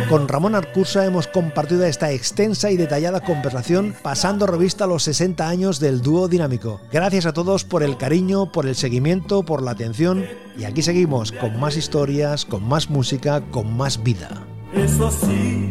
Con 0.08 0.28
Ramón 0.28 0.54
Arcusa 0.54 1.06
hemos 1.06 1.26
compartido 1.26 1.84
esta 1.84 2.12
extensa 2.12 2.70
y 2.70 2.76
detallada 2.76 3.20
conversación 3.20 3.94
pasando 4.02 4.46
revista 4.46 4.84
a 4.84 4.86
los 4.86 5.02
60 5.04 5.48
años 5.48 5.80
del 5.80 6.02
dúo 6.02 6.28
dinámico. 6.28 6.80
Gracias 6.92 7.26
a 7.26 7.32
todos 7.32 7.64
por 7.64 7.82
el 7.82 7.96
cariño, 7.96 8.52
por 8.52 8.66
el 8.66 8.74
seguimiento, 8.74 9.44
por 9.44 9.62
la 9.62 9.70
atención 9.70 10.26
y 10.58 10.64
aquí 10.64 10.82
seguimos 10.82 11.32
con 11.32 11.58
más 11.58 11.76
historias, 11.76 12.44
con 12.44 12.68
más 12.68 12.90
música, 12.90 13.40
con 13.50 13.76
más 13.76 14.02
vida. 14.02 14.42
Eso 14.74 15.10
sí, 15.10 15.70